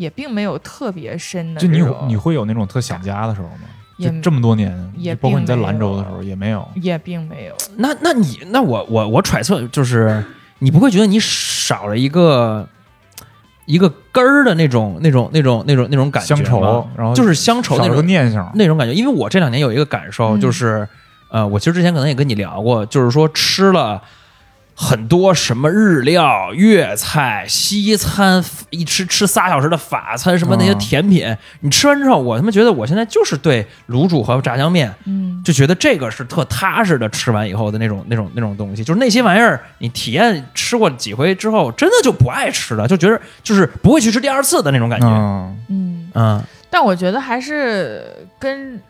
[0.00, 3.68] 也并没有特别深的就你有你会有那种特想家的时候吗？
[3.98, 6.66] 也就这么多年，也包括你在兰州的时候也没有。
[6.76, 7.54] 也并没有。
[7.76, 10.24] 那那你那我我我揣测就是，
[10.60, 12.66] 你不会觉得你少了一个
[13.66, 18.94] 一个根儿的那种那种那种那种那种感觉乡愁吗，然后就是乡愁那种念想，那种感觉。
[18.94, 20.88] 因为我这两年有一个感受，嗯就是、
[21.28, 24.02] 呃，我其实之前可能也跟你聊过，就是说吃了。
[24.82, 30.78] 很多什么日料、粤菜、西餐，一吃吃仨小时的法餐，什么那些嗯。
[30.78, 45.06] 甜品，你吃完之后，我他妈觉得我现在就是对卤煮和炸酱面嗯，就觉得这个是特踏实的，吃完以后的那种那种那种东西，就是那些玩意儿，你体验吃过几回之后，真的就不爱吃了，就觉得就是不会去吃第二次的那种感觉。
[45.06, 48.02] 嗯，嗯，嗯但我觉得还是
[48.38, 48.80] 跟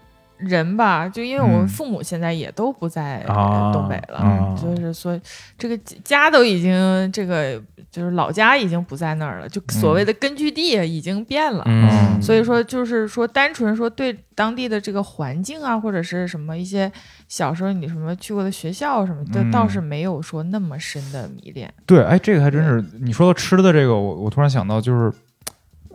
[0.40, 1.68] 人吧，就因为我们嗯。
[1.68, 5.20] 父母现在也都不在啊东北了，嗯就是所以
[5.56, 7.60] 这个家都已经这个
[7.90, 11.62] 就是老家已经不在那儿了，就所谓的根据地已经变了。
[11.66, 16.90] 嗯，所以说，就是说，单纯说对当地的这个环境啊，或者是什么一些
[17.28, 21.72] 小时候你什么去过的学校什么的，嗯倒是没有说那么深的迷恋。
[21.86, 25.12] 对，哎，这个还真是你说到吃的这个，我我突然想到，就是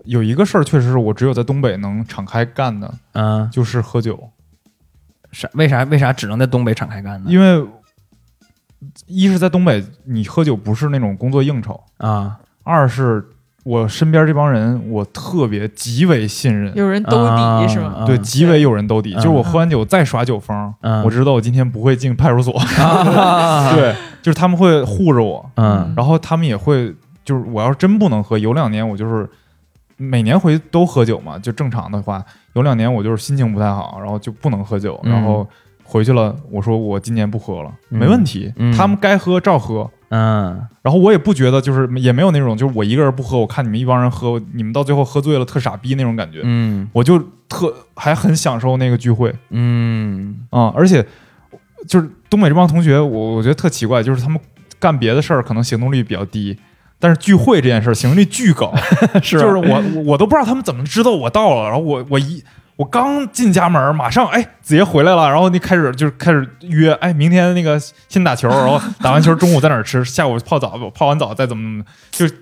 [0.05, 4.29] 有一个事儿，确实是我只有在东北能敞开干的，嗯，就是喝酒，
[5.35, 7.29] 啥为啥为啥只能在东北敞开干呢？
[7.29, 7.67] 因为
[9.07, 13.23] 一是在东北，你喝酒不是那种工作应酬，啊二是
[13.63, 16.73] 我身边这帮人，我特别极为信任。
[16.75, 18.03] 有人兜啊底是吗？
[18.05, 19.13] 对，嗯极为有人兜底。
[19.13, 22.57] 嗯就是我喝完酒再耍酒疯，嗯我知道我今天不会进派出所。
[22.57, 29.29] 啊， 对，就是他们会护着我，嗯然后他们也会，就是我要是真不能喝，有两年我就是
[29.97, 32.23] 每年回去都喝酒嘛，就正常的话，
[32.53, 35.11] 有两年我就是心情不太好，然后就不能喝酒，嗯。
[35.11, 35.47] 然后
[35.83, 37.99] 回去了，我说我今年不喝了，嗯。
[37.99, 38.75] 没问题，嗯。
[38.75, 39.89] 他们该喝照喝。
[40.09, 40.61] 嗯。
[40.81, 46.87] 然后我也不觉得，就是也没有那种，就是我一个人不喝，我看你们一帮人喝，你们到最后喝醉了特傻逼那种感觉，嗯。
[46.91, 47.17] 我就
[47.47, 49.33] 特还很享受那个聚会。
[49.49, 50.45] 嗯。
[50.49, 51.05] 啊、而且
[51.87, 54.39] 就是东北这帮同学，我我觉得特奇怪，就是他们
[54.79, 56.57] 干别的事儿可能行动力比较低，
[56.99, 58.73] 但是聚会这件事儿行动力巨高，
[59.21, 62.43] 是就是我我我都不知道他们怎么知道我到了，然后我我一
[62.77, 67.79] 我刚进家门，马上哎子爷回来了，然后你开始就是开始约，哎明天那个
[68.09, 72.35] 先打球，然后打完球中午在哪儿吃，下午泡澡，泡完澡再怎么怎么，就是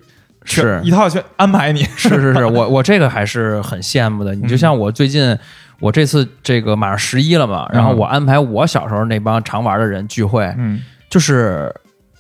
[0.46, 0.82] 是。
[0.84, 4.34] 一套去安排你，是是是，我我这个还是很羡慕的。
[4.36, 5.38] 你就像我最近，
[5.80, 10.82] 我这次这个马上十一了嘛，然后嗯我安排我小时候那帮常玩的人聚会，嗯。
[11.10, 11.72] 就是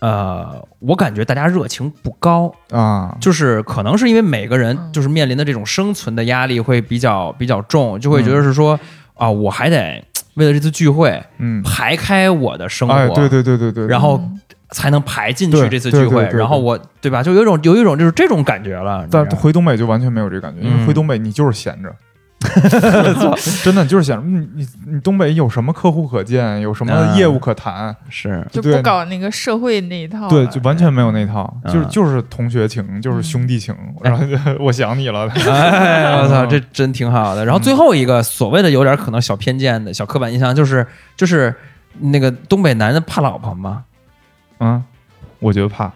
[0.04, 4.92] 呃，我感觉大家热情不高，啊，就是可能是因为每个人嗯。
[4.92, 8.78] 就是面临的这种生存的压力会比较比较重，就会觉得是说
[9.16, 14.42] 啊，我还得为了这次聚会嗯，排开我的生活，哎，对对对对对，然后嗯。
[14.72, 16.40] 才能排进去这次聚会，对对对对。
[16.40, 19.08] 然后我对吧，就有一种有一种就是这种感觉了。
[19.10, 21.96] 但回东北就完全没有这感觉，因为嗯回东北你就是闲着。
[23.64, 27.96] 真的你就是闲着，你你你东北有什么客户可见，有什么嗯业务可谈？
[28.10, 37.46] 是对就不搞那个社会那一套了，对，就完全没有那套，嗯就是就是同学情，就是兄弟情，然后就我想你了，哎， 我操，嗯这真挺好的。
[37.46, 40.86] 然后最后一个所谓的有点可能小偏见的小刻板印象，就是
[41.16, 41.54] 就是
[42.00, 43.84] 那个东北男的怕老婆吗？
[44.60, 44.84] 嗯，
[45.40, 45.92] 我觉得怕，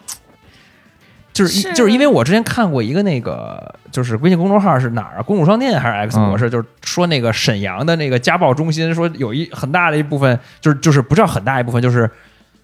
[1.38, 5.22] 就是就是因为我之前看过一个那个，就是微信公众号是哪儿啊？
[5.22, 6.50] 公主商店还是 X 模式？
[6.50, 12.10] 就是说那个沈阳的那个家暴中心，说有一很大的一部分，就是就是不是很大一部分，就是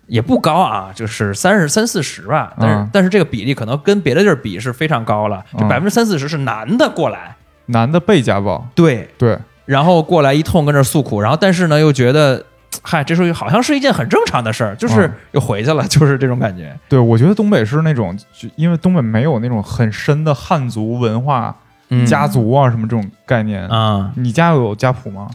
[0.08, 2.52] 也不高啊，就是三十三四十吧。
[2.58, 12.44] 但是、嗯但是这个比例可能跟别的地儿比是非常高了，这嗯百分之三四十是男的过来，男的被家暴，对，对，然后过来一通跟这儿诉苦，然后但是呢又觉得。
[12.82, 16.74] 嗨，这属于好像是一件很正常的事儿，就是嗯又回去了， 就是这种感觉。
[16.88, 21.54] 对，我觉得东北是那种，就因为东北没有那种很深的汉族文化、
[21.90, 23.66] 嗯家族啊什么这种概念。
[23.68, 25.30] 啊，你家有家谱吗？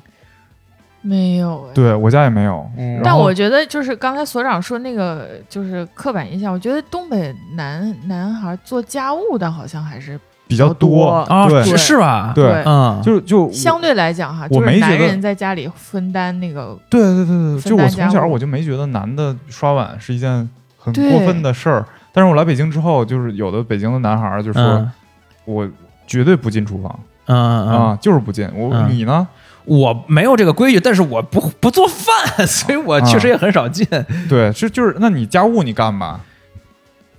[1.01, 1.73] 没有哎。
[1.73, 2.69] 对我家也没有。
[2.77, 10.19] 嗯但我觉得就是刚才所长说那个就是刻板印象，我觉得东北男男孩做家务的好像还是
[10.49, 11.63] 比较多，啊，对。
[11.63, 12.33] 是是吧？
[12.35, 12.43] 对。
[12.43, 24.91] 对嗯，就就相对来讲哈，就是我没觉得男人在家里分担那个，对对对对，就我从小我就没觉得男的刷碗是一件很过分的事儿，但是我来北京之后，就是有的北京的男孩儿就说、嗯。
[25.45, 25.67] 我
[26.05, 28.49] 绝对不进厨房、嗯嗯，啊，就是不进。
[28.55, 28.87] 我、嗯。
[28.89, 29.27] 你呢？
[29.65, 33.85] 我没有这个规矩，但是我不不做饭， 所以我确实也很少进。
[34.27, 36.19] 对，是就是，那你家务你干吧，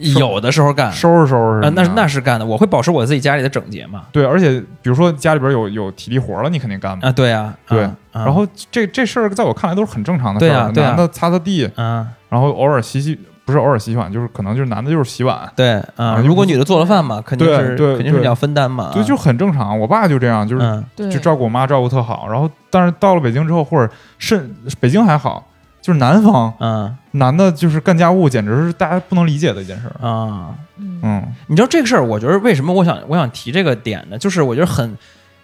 [0.00, 1.66] 有的时候干，收拾收拾什么的。
[1.68, 4.02] 呃，那那是干的，我会保持我自己家里的整洁嘛。
[4.12, 7.08] 对，而且比如说家里边有有体力活了，你肯定干嘛。
[7.08, 18.90] 啊，对啊，对啊啊然后这这事儿在我看来都是很正常的事儿，对啊对啊男的擦擦地，啊，然后偶尔洗洗，不是偶尔洗洗碗，就是可能就是男的就是洗碗，对啊，啊如果女的做了饭嘛，肯定是肯定是你要分担嘛。
[18.92, 19.78] 对，就很正常。
[19.78, 22.26] 我爸就这样，就是就照顾我妈，照顾特好。
[22.28, 25.46] 然后，但是到了北京之后，或者甚北京还好，
[25.80, 26.96] 就是男方嗯。
[27.12, 30.06] 男的，就是干家务，简直是大家不能理解的一件事儿。
[30.06, 31.00] 啊，嗯。
[31.02, 31.22] 嗯。
[31.48, 34.16] 你知道这个事儿，我觉得为什么我想我想提这个点呢？
[34.16, 34.96] 就是我觉得很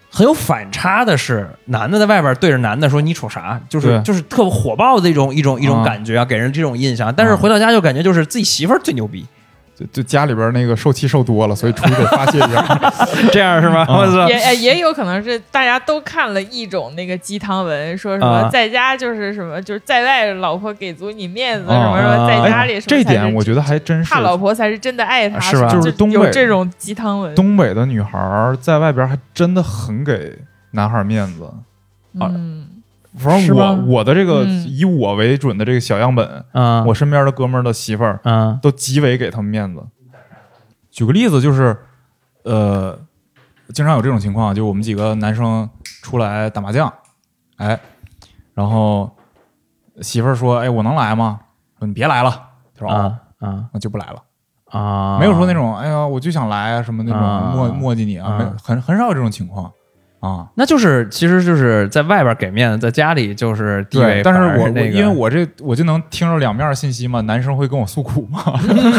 [0.09, 5.83] 很有反差的是，男的在外边对着男的说你瞅啥，就是就是特火爆的一种一种一种啊。
[5.83, 7.13] 感觉啊，给人这种印象。
[7.13, 7.35] 但是啊。
[7.35, 9.25] 回到家就感觉就是自己媳妇儿最牛逼，
[9.77, 12.91] 就就家里边那个受气受多了，所以出去得发泄一下。
[13.31, 13.85] 这样是吗？
[13.87, 14.27] 啊我操！
[14.27, 27.35] 也呃也有可能是大家都看了一种那个鸡汤文，说什么啊在家就是什么，就是在外老婆给足你面子，啊什么什么，在家里这点我觉得还真是怕老婆才是真的爱他，是吧就就是东北有这种鸡汤文。
[27.35, 30.35] 东北的女孩儿在外边还真的很给
[30.71, 31.47] 男孩儿面子。
[32.19, 32.56] 嗯，
[33.17, 39.83] 反正我我的这个嗯以我为准的这个小样本，啊我身边的哥们儿的媳妇儿啊都极为给他们面子。
[40.91, 41.77] 举个例子，就是
[42.43, 42.97] 呃，
[43.73, 45.69] 经常有这种情况，就我们几个男生
[46.01, 46.91] 出来打麻将，
[47.57, 47.79] 哎，
[48.53, 49.15] 然后
[50.01, 51.39] 媳妇儿说：“哎，我能来吗？”
[51.79, 52.31] 说：“你别来了。”
[52.77, 54.23] 他说：“哦，啊啊那就不来了。”
[54.71, 55.17] 啊！
[55.17, 59.71] 没有说那种“哎呀，我就想来啊”什么那种啊磨磨叽你啊，啊没很很少有这种情况
[60.19, 60.47] 啊。
[60.55, 68.41] 那就是其实就是在外边给面子，在家里就是地位，但是我那个因为我这我就能听着两面信息嘛，男生会跟我诉苦嘛，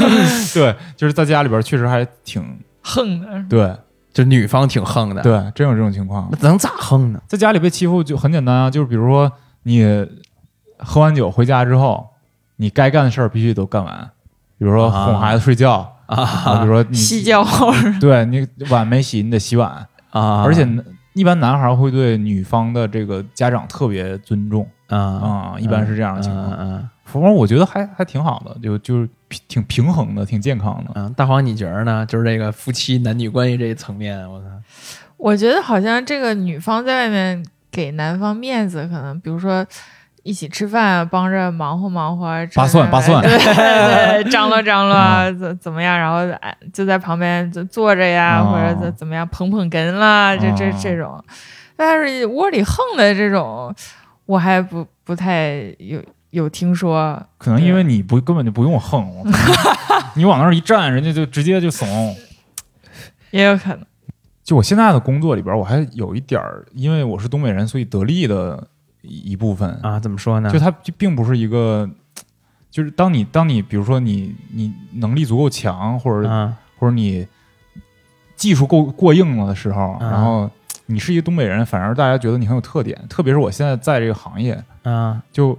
[0.54, 2.42] 对，就是在家里边确实还挺
[2.82, 3.74] 横的，对。
[4.10, 6.28] 就女方挺横的，，对，真有这种情况。
[6.32, 6.38] 那。
[6.48, 7.20] 能咋横呢？
[7.28, 9.30] 在家里被欺负就很简单啊，就是比如说
[9.62, 9.84] 你
[10.78, 12.04] 喝完酒回家之后，
[12.56, 14.10] 你该干的事儿必须都干完，
[14.58, 15.04] 比如说啊。
[15.04, 17.46] 哄孩子睡觉啊，比如说你洗脚，
[18.00, 20.66] 对你碗没洗，你得洗碗，啊，而且
[21.12, 26.52] 一般男孩会对女方的这个家长特别尊重啊啊，一般是这样的情况。
[26.58, 30.90] 嗯反正我觉得还还挺好的，就就是平挺平衡的，挺健康的。
[30.94, 32.04] 嗯，大黄你觉得呢？
[32.04, 34.46] 就是这个夫妻男女关系这一层面，我操，
[35.16, 39.66] 我觉得好像这个女方在外面给男方面子，可能比如说
[40.22, 43.22] 一起吃饭，帮着忙活忙活，扒蒜扒蒜。
[43.22, 43.54] 对对
[44.22, 48.52] 对，张罗张罗怎怎么样，然后哎就在旁边就坐着呀，哦。
[48.52, 50.74] 或者怎怎么样捧捧哏啦，这这哦。
[50.82, 51.24] 这种，
[51.76, 53.74] 但是窝里横的这种，
[54.26, 59.06] 我还不不太有有听说，可能因为你不根本就不用横，
[60.14, 62.16] 你往那儿一站，人家就直接就怂。
[63.30, 63.80] 也有可能，
[64.42, 68.66] 就我现在的工作里边，我还有一点儿，因为我是东北人，所以得力的
[69.02, 69.70] 一一部分。
[69.82, 70.50] 啊，怎么说呢？
[70.50, 71.88] 就它就并不是一个
[72.70, 77.26] 就是当你当你比如说你你能力足够强，或者、啊或者你
[78.36, 80.48] 技术够过硬了的时候，嗯然后
[80.86, 82.96] 你是一个东北人，反而大家觉得你很有特点。
[83.08, 85.58] 特别是我现在在这个行业，啊就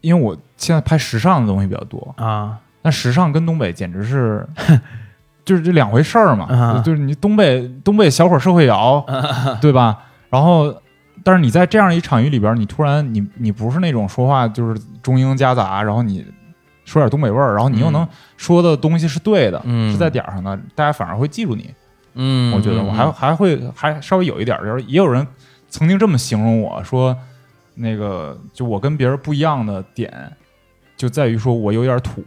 [0.00, 4.48] 因为我现在拍时尚的东西比较多，啊那时尚跟东北简直是
[5.44, 6.46] 就是这两回事儿嘛。
[6.46, 9.04] 啊就是你东北东北小伙社会摇，
[9.60, 10.04] 对吧？
[10.30, 10.74] 然后。
[11.22, 16.24] 但是你在这样一场域里边，你突然你你不是那种说话就是中英夹杂，然后你
[16.84, 18.06] 说点东北味儿，然后你又能
[18.36, 21.72] 说的东西是对的，嗯是在点儿上的，大家反而会记住你。
[22.14, 25.26] 嗯，我觉得我还还会还稍微有一点儿，就是也有人
[25.68, 27.16] 曾经这么形容我说，
[27.74, 30.32] 那个就我跟别人不一样的点，
[30.96, 32.24] 就在于说我有点土，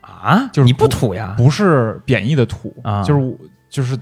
[0.00, 1.34] 啊，就是你不不土呀？
[1.36, 3.36] 不是贬义的土，啊就是我
[3.68, 3.98] 就是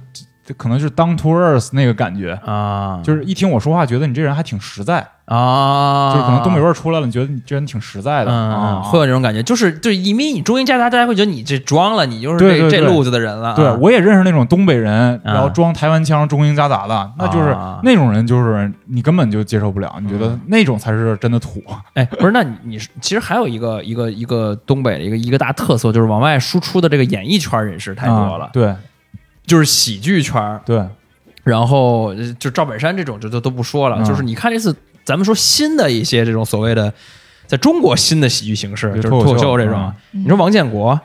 [0.56, 13.54] 可能就是 down to earth 那个感觉，啊，就是一听我说话，觉得你这人还挺实在，啊，就是可能东北味儿出来了，你觉得你这人挺实在的嗯，啊嗯，会有这种感觉，就是就是因为你中英夹杂，大家会觉得你这装了，你就是这路子的人了啊。
[13.54, 17.80] 对，我也认识那种东北人，然后装台湾腔、中英夹杂的，那就是啊。
[17.82, 21.62] 那种人，就是你根本就接受不了，你觉得那种才是真的土。
[21.94, 28.74] 哎，不是，那你你是其实还有一个一个一个东北的一个一个大特色，就是往外输出的这个演艺圈人士太多了，啊对
[29.50, 30.80] 就是喜剧圈，对，
[31.42, 34.04] 然后呃就赵本山这种就都都不说了，嗯。
[34.04, 34.72] 就是你看这次
[35.04, 36.94] 咱们说新的一些这种所谓的
[37.48, 40.22] 在中国新的喜剧形式，就是脱口秀秀这种，嗯。
[40.22, 41.00] 你说王建国。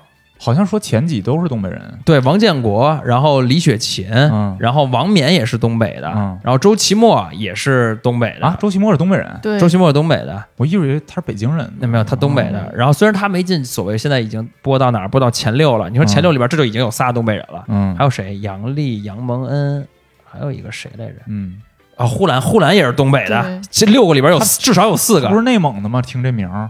[0.45, 11.67] 好像说前几都是东北人，对，王建国，然后李雪琴，嗯然后王冕也是东北的，嗯然后周奇墨也是东北的啊，周奇墨是东北人，对，周奇墨是东北的，我一直以为他是北京人。
[11.79, 12.71] 那没有他东北的。
[12.75, 15.89] 然后虽然他没进所谓现在已经播到哪儿，播到前六了。
[15.89, 18.37] 你说前六里边这就已经有仨东北人了，嗯，还有谁？
[18.37, 19.87] 杨丽、杨蒙恩，
[20.23, 21.15] 还有一个谁来着？
[21.27, 21.59] 嗯，
[21.97, 23.61] 啊，呼兰，呼兰也是东北的对。
[23.71, 25.35] 这六个里边有至少有四个不。
[25.35, 26.01] 是内蒙的吗？
[26.01, 26.69] 听这名儿，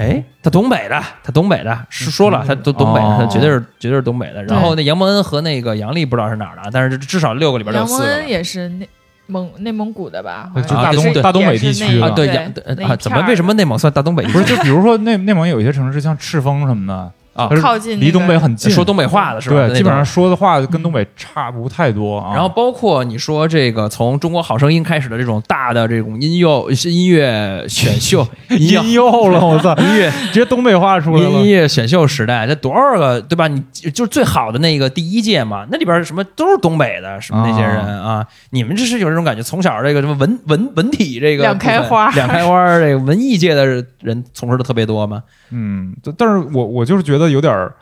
[0.00, 4.42] 哎，他东北的，他东北的，是说了，他都东北的，哦他绝对是绝对是东北的。
[4.44, 8.28] 然后那杨蒙恩和那个杨丽不知道是哪儿的，但是至少六个里边有四个杨蒙恩。
[8.28, 8.88] 也是内
[9.26, 10.50] 蒙内蒙古的吧？
[10.56, 14.24] 就大东大东北地区啊，对对杨那啊，一片儿怎么为什么内蒙算大东北？
[14.28, 17.12] 不是就比如说内内蒙有一些城市像赤峰什么的
[17.48, 19.66] 啊靠近那个离东北很近，说东北话的是吧？
[19.66, 22.32] 对，基本上说的话跟东北差不太多啊。
[22.32, 31.46] 然后包括你说这个从中国好声音开始的这种大的这种音乐音乐选秀音乐了，我操，音乐 直接东北话出来音。
[31.50, 33.48] 乐选秀时代，这多少个对吧？
[33.48, 33.60] 你
[33.92, 43.66] 就是最好的那个第一届嘛，那里边什么都是东北的，什么那些人啊，你们这是有这种感觉，从小这个什么文文文体这个两开花两开花这个文艺界的
[44.00, 45.22] 人从事的特别多吗？
[45.50, 47.74] 嗯，但但是我我就是觉得有点儿，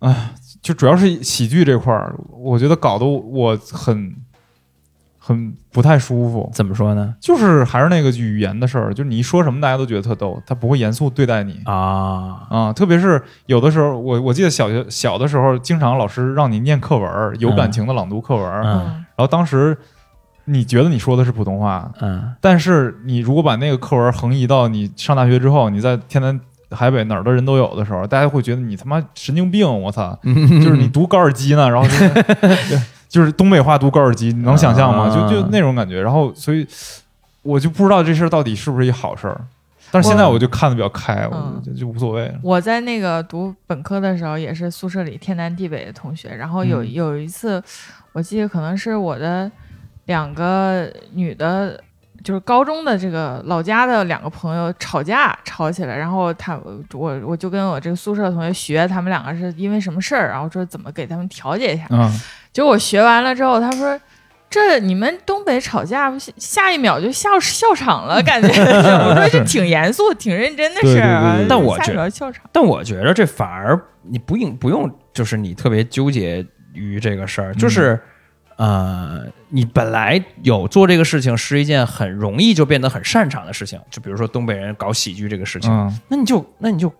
[0.00, 0.30] 哎，
[0.60, 4.14] 就主要是喜剧这块儿，我觉得搞得我很
[5.18, 6.50] 很不太舒服。
[6.54, 7.14] 怎么说呢？
[7.20, 12.72] 就是还是那个语言的事儿，就是你一说什么大家都觉得特逗，他不会严肃对待你啊，啊。
[12.72, 19.76] 特别是有的时候，我我记得小学小的时候，经常老师让你念课文，有感情的朗读课文，嗯嗯然后当时
[20.46, 30.18] 你觉得你说的是普通话，嗯但是你如果把那个课文横移到你上大学之后，你在天南海北哪儿的人都有的时候，大家会觉得你他妈神经病，我操！
[30.24, 35.08] 就是你读高尔基呢，然后就是 就是东北话读高尔基，你能想象吗？
[35.08, 36.00] 就就那种感觉。
[36.00, 36.66] 然后所以
[37.42, 39.40] 我就不知道这事儿到底是不是一好事儿。
[39.90, 42.30] 但是现在我就看的比较开，我嗯就就无所谓。
[42.42, 46.28] 我在那个读本科的时候，也是宿舍里天南地北的同学。
[46.28, 47.62] 然后有、嗯有一次，
[48.12, 49.50] 我记得可能是我的
[50.04, 51.82] 两个女的，
[52.22, 56.58] 就是高中的这个老家的两个朋友吵架吵起来，然后他
[56.92, 61.84] 我我就跟我这个宿舍的同学学他们两个是因为什么事儿，然后说怎么给他们调解一下。
[61.90, 62.10] 嗯，
[62.52, 63.98] 结果我学完了之后，他说。
[64.50, 68.48] 这你们东北吵架，下下一秒就笑笑场了，感觉。
[69.04, 72.46] 我说这挺严肃、挺认真的事儿啊对对对对，下一但我觉秒笑场。
[72.50, 76.42] 但我觉得这反而你不用不用，就是你特别纠结
[76.72, 78.00] 于这个事儿，就是、
[78.58, 86.92] 呃，你本来有做这个事情是一件很容易就变得很擅长的事情，就比如说东北人搞喜剧这个事情，嗯，那你就那你就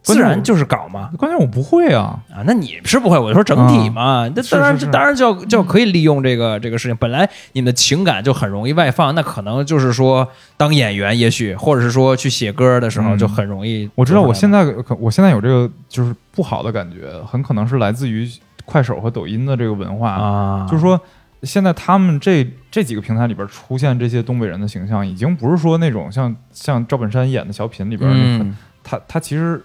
[0.00, 1.10] 自然就是搞嘛。
[1.18, 2.22] 关键我不会啊。
[2.32, 6.96] 啊，那你是不会，我就说整体嘛，那、是当然是是当然就要就要可以利用这个这个事情。
[6.98, 13.90] 本来你们的情感就很容易外放，那可能就是说当演员，也许或者是说去写歌的时候嗯就很容易。
[13.96, 18.28] 我知道我现在可我现在有这个就是不好的感觉，很可能是来自于
[18.64, 21.00] 快手和抖音的这个文化啊，就是说，
[21.42, 29.62] 现在他们这这几个平台里边出现这些东北人的形象，已经不是说那种像像赵本山演的小品里边那个，嗯他他其实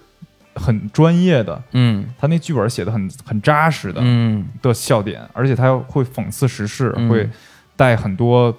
[0.56, 2.06] 很专业的，嗯。
[2.18, 4.48] 他那剧本写的很很扎实的、嗯。
[4.62, 7.10] 的笑点，而且他会讽刺时事，嗯。
[7.10, 7.30] 会
[7.76, 8.56] 带很多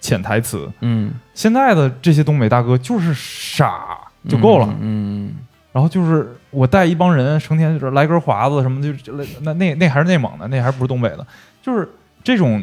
[0.00, 0.70] 潜台词。
[0.80, 1.12] 嗯。
[1.34, 3.98] 现在的这些东北大哥就是傻
[4.28, 5.34] 就够了，嗯
[5.78, 11.24] 然后就是我带一帮人，成天就是来根华子什么，就这类那那那还是内蒙的，那还不是东北的，
[11.62, 11.88] 就是
[12.24, 12.60] 这种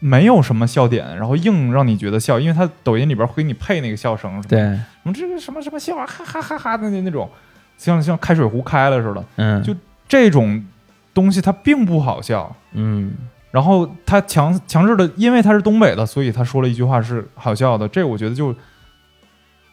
[0.00, 7.30] 没有什么笑点，然后硬让你觉得笑，因为他抖音里边会给你配那个笑声，对，什么这个什么什么笑啊，哈哈哈哈的那那种，
[7.76, 9.72] 像像开水壶开了似的，嗯，就
[10.08, 10.66] 这种
[11.14, 12.52] 东西它并不好笑。
[12.72, 13.12] 嗯
[13.52, 17.86] 然后他强强制的，因为他是东北的，所以他说了一句话是好笑的。
[17.86, 18.52] 这我觉得就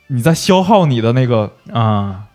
[0.10, 2.26] 你在消耗你的那个啊。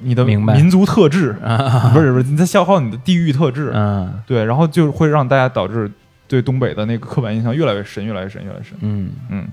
[0.00, 0.54] 你的明白。
[0.54, 3.72] 民族特质，啊，不是不是，你在消耗你的地域特质。
[3.74, 5.90] 嗯对，然后就会让大家导致
[6.28, 8.78] 对东北的那个刻板印象越来越深，越来越深，越来越深。
[8.80, 9.48] 嗯，嗯，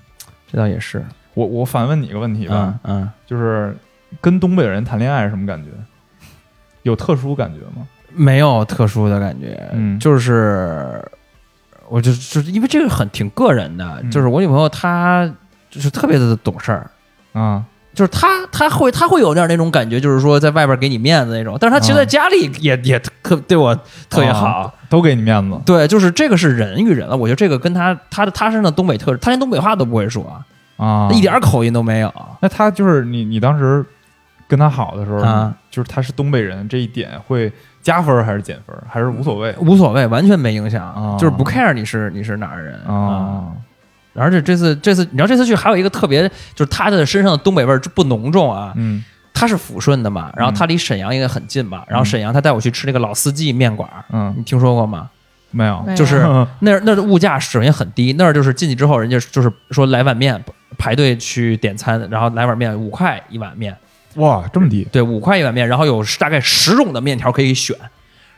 [0.47, 1.03] 这倒也是，
[1.33, 3.75] 我我反问你一个问题吧，嗯嗯，就是
[4.21, 5.71] 跟东北人谈恋爱是什么感觉？
[6.83, 7.87] 有特殊感觉吗？
[8.13, 9.97] 没有特殊的感觉，嗯。
[9.97, 11.03] 就是
[11.89, 14.11] 我就就是因为这个很挺个人的，嗯。
[14.11, 15.27] 就是我女朋友她
[15.71, 16.87] 就是特别的懂事儿。
[17.35, 17.63] 啊，
[17.93, 23.75] 就是他他会，他会有点那种感觉，就是说在外边给你面子那种，但是他其实在家里也、也特对我
[24.09, 24.47] 特别好。
[24.47, 25.59] 啊都给你面子。
[25.65, 27.17] 对，就是这个是人与人了。
[27.17, 30.41] 我觉得这个跟他他的他身上东北特质，他连东北话都不会说，
[30.77, 32.13] 啊，一点口音都没有。
[32.39, 33.83] 那他就是你，你当时
[34.47, 35.53] 跟他好的时候，啊。
[35.69, 37.51] 就是他是东北人这一点会
[37.81, 39.53] 加分还是减分，还是无所谓？
[39.57, 43.51] 无所谓，完全没影响，啊就是不 care 你是你是哪儿人啊？
[44.15, 48.73] 而且这次这次，你知道这次去还有一个特别，就是他的身上的东北味儿不浓重啊。
[48.75, 49.03] 嗯。
[49.37, 55.09] 他是抚顺的嘛，然后他离沈阳应该很近嘛，然后沈阳他带我去吃那个老四季面馆儿，嗯，你听说过吗？
[55.51, 55.85] 没有。
[55.93, 56.21] 就是
[56.61, 60.41] 那儿那儿的物价首先很低，那儿就是进去之后，人家就是说来碗面
[60.77, 63.75] 排队去点餐，然后来碗面五块一碗面，
[64.15, 64.87] 哇，这么低？
[64.89, 67.75] 对，五块一碗面，然后有大概十种的面条可以选。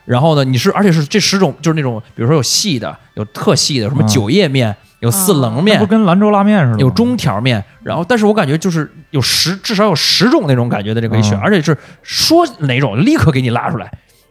[0.04, 4.08] 然后呢，你是而且是这十种就是那种，比如说有细的，有特细的，什么嗯。
[4.08, 6.80] 九叶面，有四棱那面不，跟兰州拉面似的？
[6.80, 13.86] 有中条面，然后但是我感觉就是有十至少有十种那种感觉的这个可以选，嗯而且是说哪种立刻给你拉出来，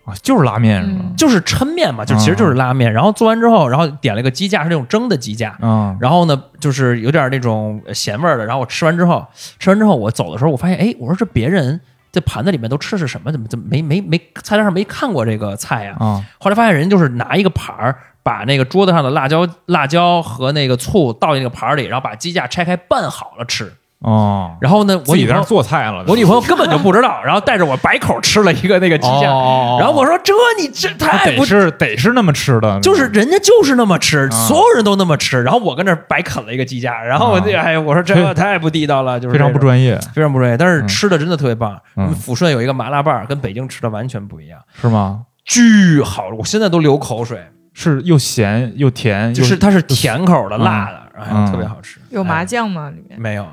[0.05, 1.01] 啊，就是拉面是吗？
[1.05, 2.93] 嗯就是抻面嘛，就其实就是拉面。
[2.93, 8.45] 然后做完之后，然后点了个鸡架，是那种蒸的鸡架，啊然后呢就是有点那种咸味儿的。
[8.45, 9.25] 然后我吃完之后，
[9.59, 11.81] 吃完之后我走的时候，我发现哎，我说这别人
[12.11, 13.31] 这盘子里面都吃的是什么？
[13.31, 17.97] 怎么怎么没没没菜单上没看过这个菜呀、啊后来发现人就是拿一个盘儿，
[18.27, 23.73] 把那个桌子上的辣椒、辣椒和那个醋倒进那个盘儿里，然后把鸡架拆开拌好了吃。
[24.01, 29.31] 哦，然后呢，我自己在那女朋友做菜了，我女朋友根本就不知道， 然后带着我白口吃了一个那个鸡架。
[29.31, 35.43] 哦然后我说：“这你这太不得是得是那么吃的，就是人家就是那么吃，啊所有人都那么吃。
[35.45, 40.59] 然后我跟那儿白啃了一个鸡架，然后我这啊哎，我说这太不地道了，就是非常不，专业，非常不专业。
[40.59, 41.81] 但是嗯吃的真的特别棒。
[41.97, 45.23] 嗯抚顺有一个麻辣拌儿，跟北京吃的完全不一样，是吗？
[45.45, 47.39] 巨好，我现在都流口水。
[47.79, 52.01] 是又咸又甜，就是它是甜口的、辣的，然后特别好吃。
[52.09, 52.89] 有麻哎酱吗？
[52.91, 53.47] 里面没有？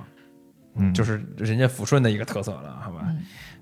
[0.75, 3.05] 嗯就是人家抚顺的一个特色了，好吧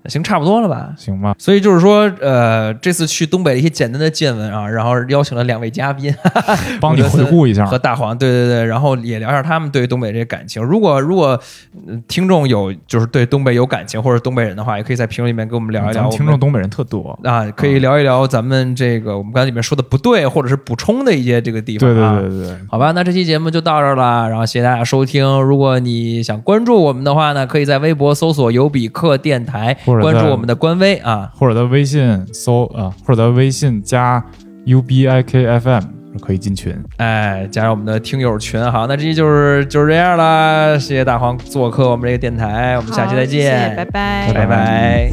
[0.08, 0.92] 行，差不多了吧？
[0.96, 1.34] 行吧？
[1.38, 6.14] 所以就是说，呃，这次去东北的一些简单的见闻啊，然后邀请了两位嘉宾，
[6.80, 10.62] 帮你回顾一下和大黄，对对对，然后也聊一下他们对东北这些感情。
[10.62, 11.40] 如果如果、
[11.86, 16.08] 呃听众有就是对东北有感情或者东北人的话，也可以在评论里面跟我们聊一聊。
[16.10, 22.18] 听众东北人特多，啊，可以聊一聊咱们这个我们刚才里面说的不对或者是补充的一些这个地方、对啊。
[22.20, 25.40] 对对对对，好吧，那这期节目就到这儿了，然后谢谢大家收听。
[25.42, 34.24] 如果你想关注我们的话呢，可以在微博搜索“尤比克电台”，关注我们的官微啊，或者在微信搜啊，或者在微信加
[34.64, 35.82] U B I K F M
[36.20, 38.62] 可以进群，哎，加入我们的听友群。
[38.70, 45.10] 好，那这期就是就是这样了，谢谢大黄做客我们这个电台，我们下期再见，拜拜，拜拜。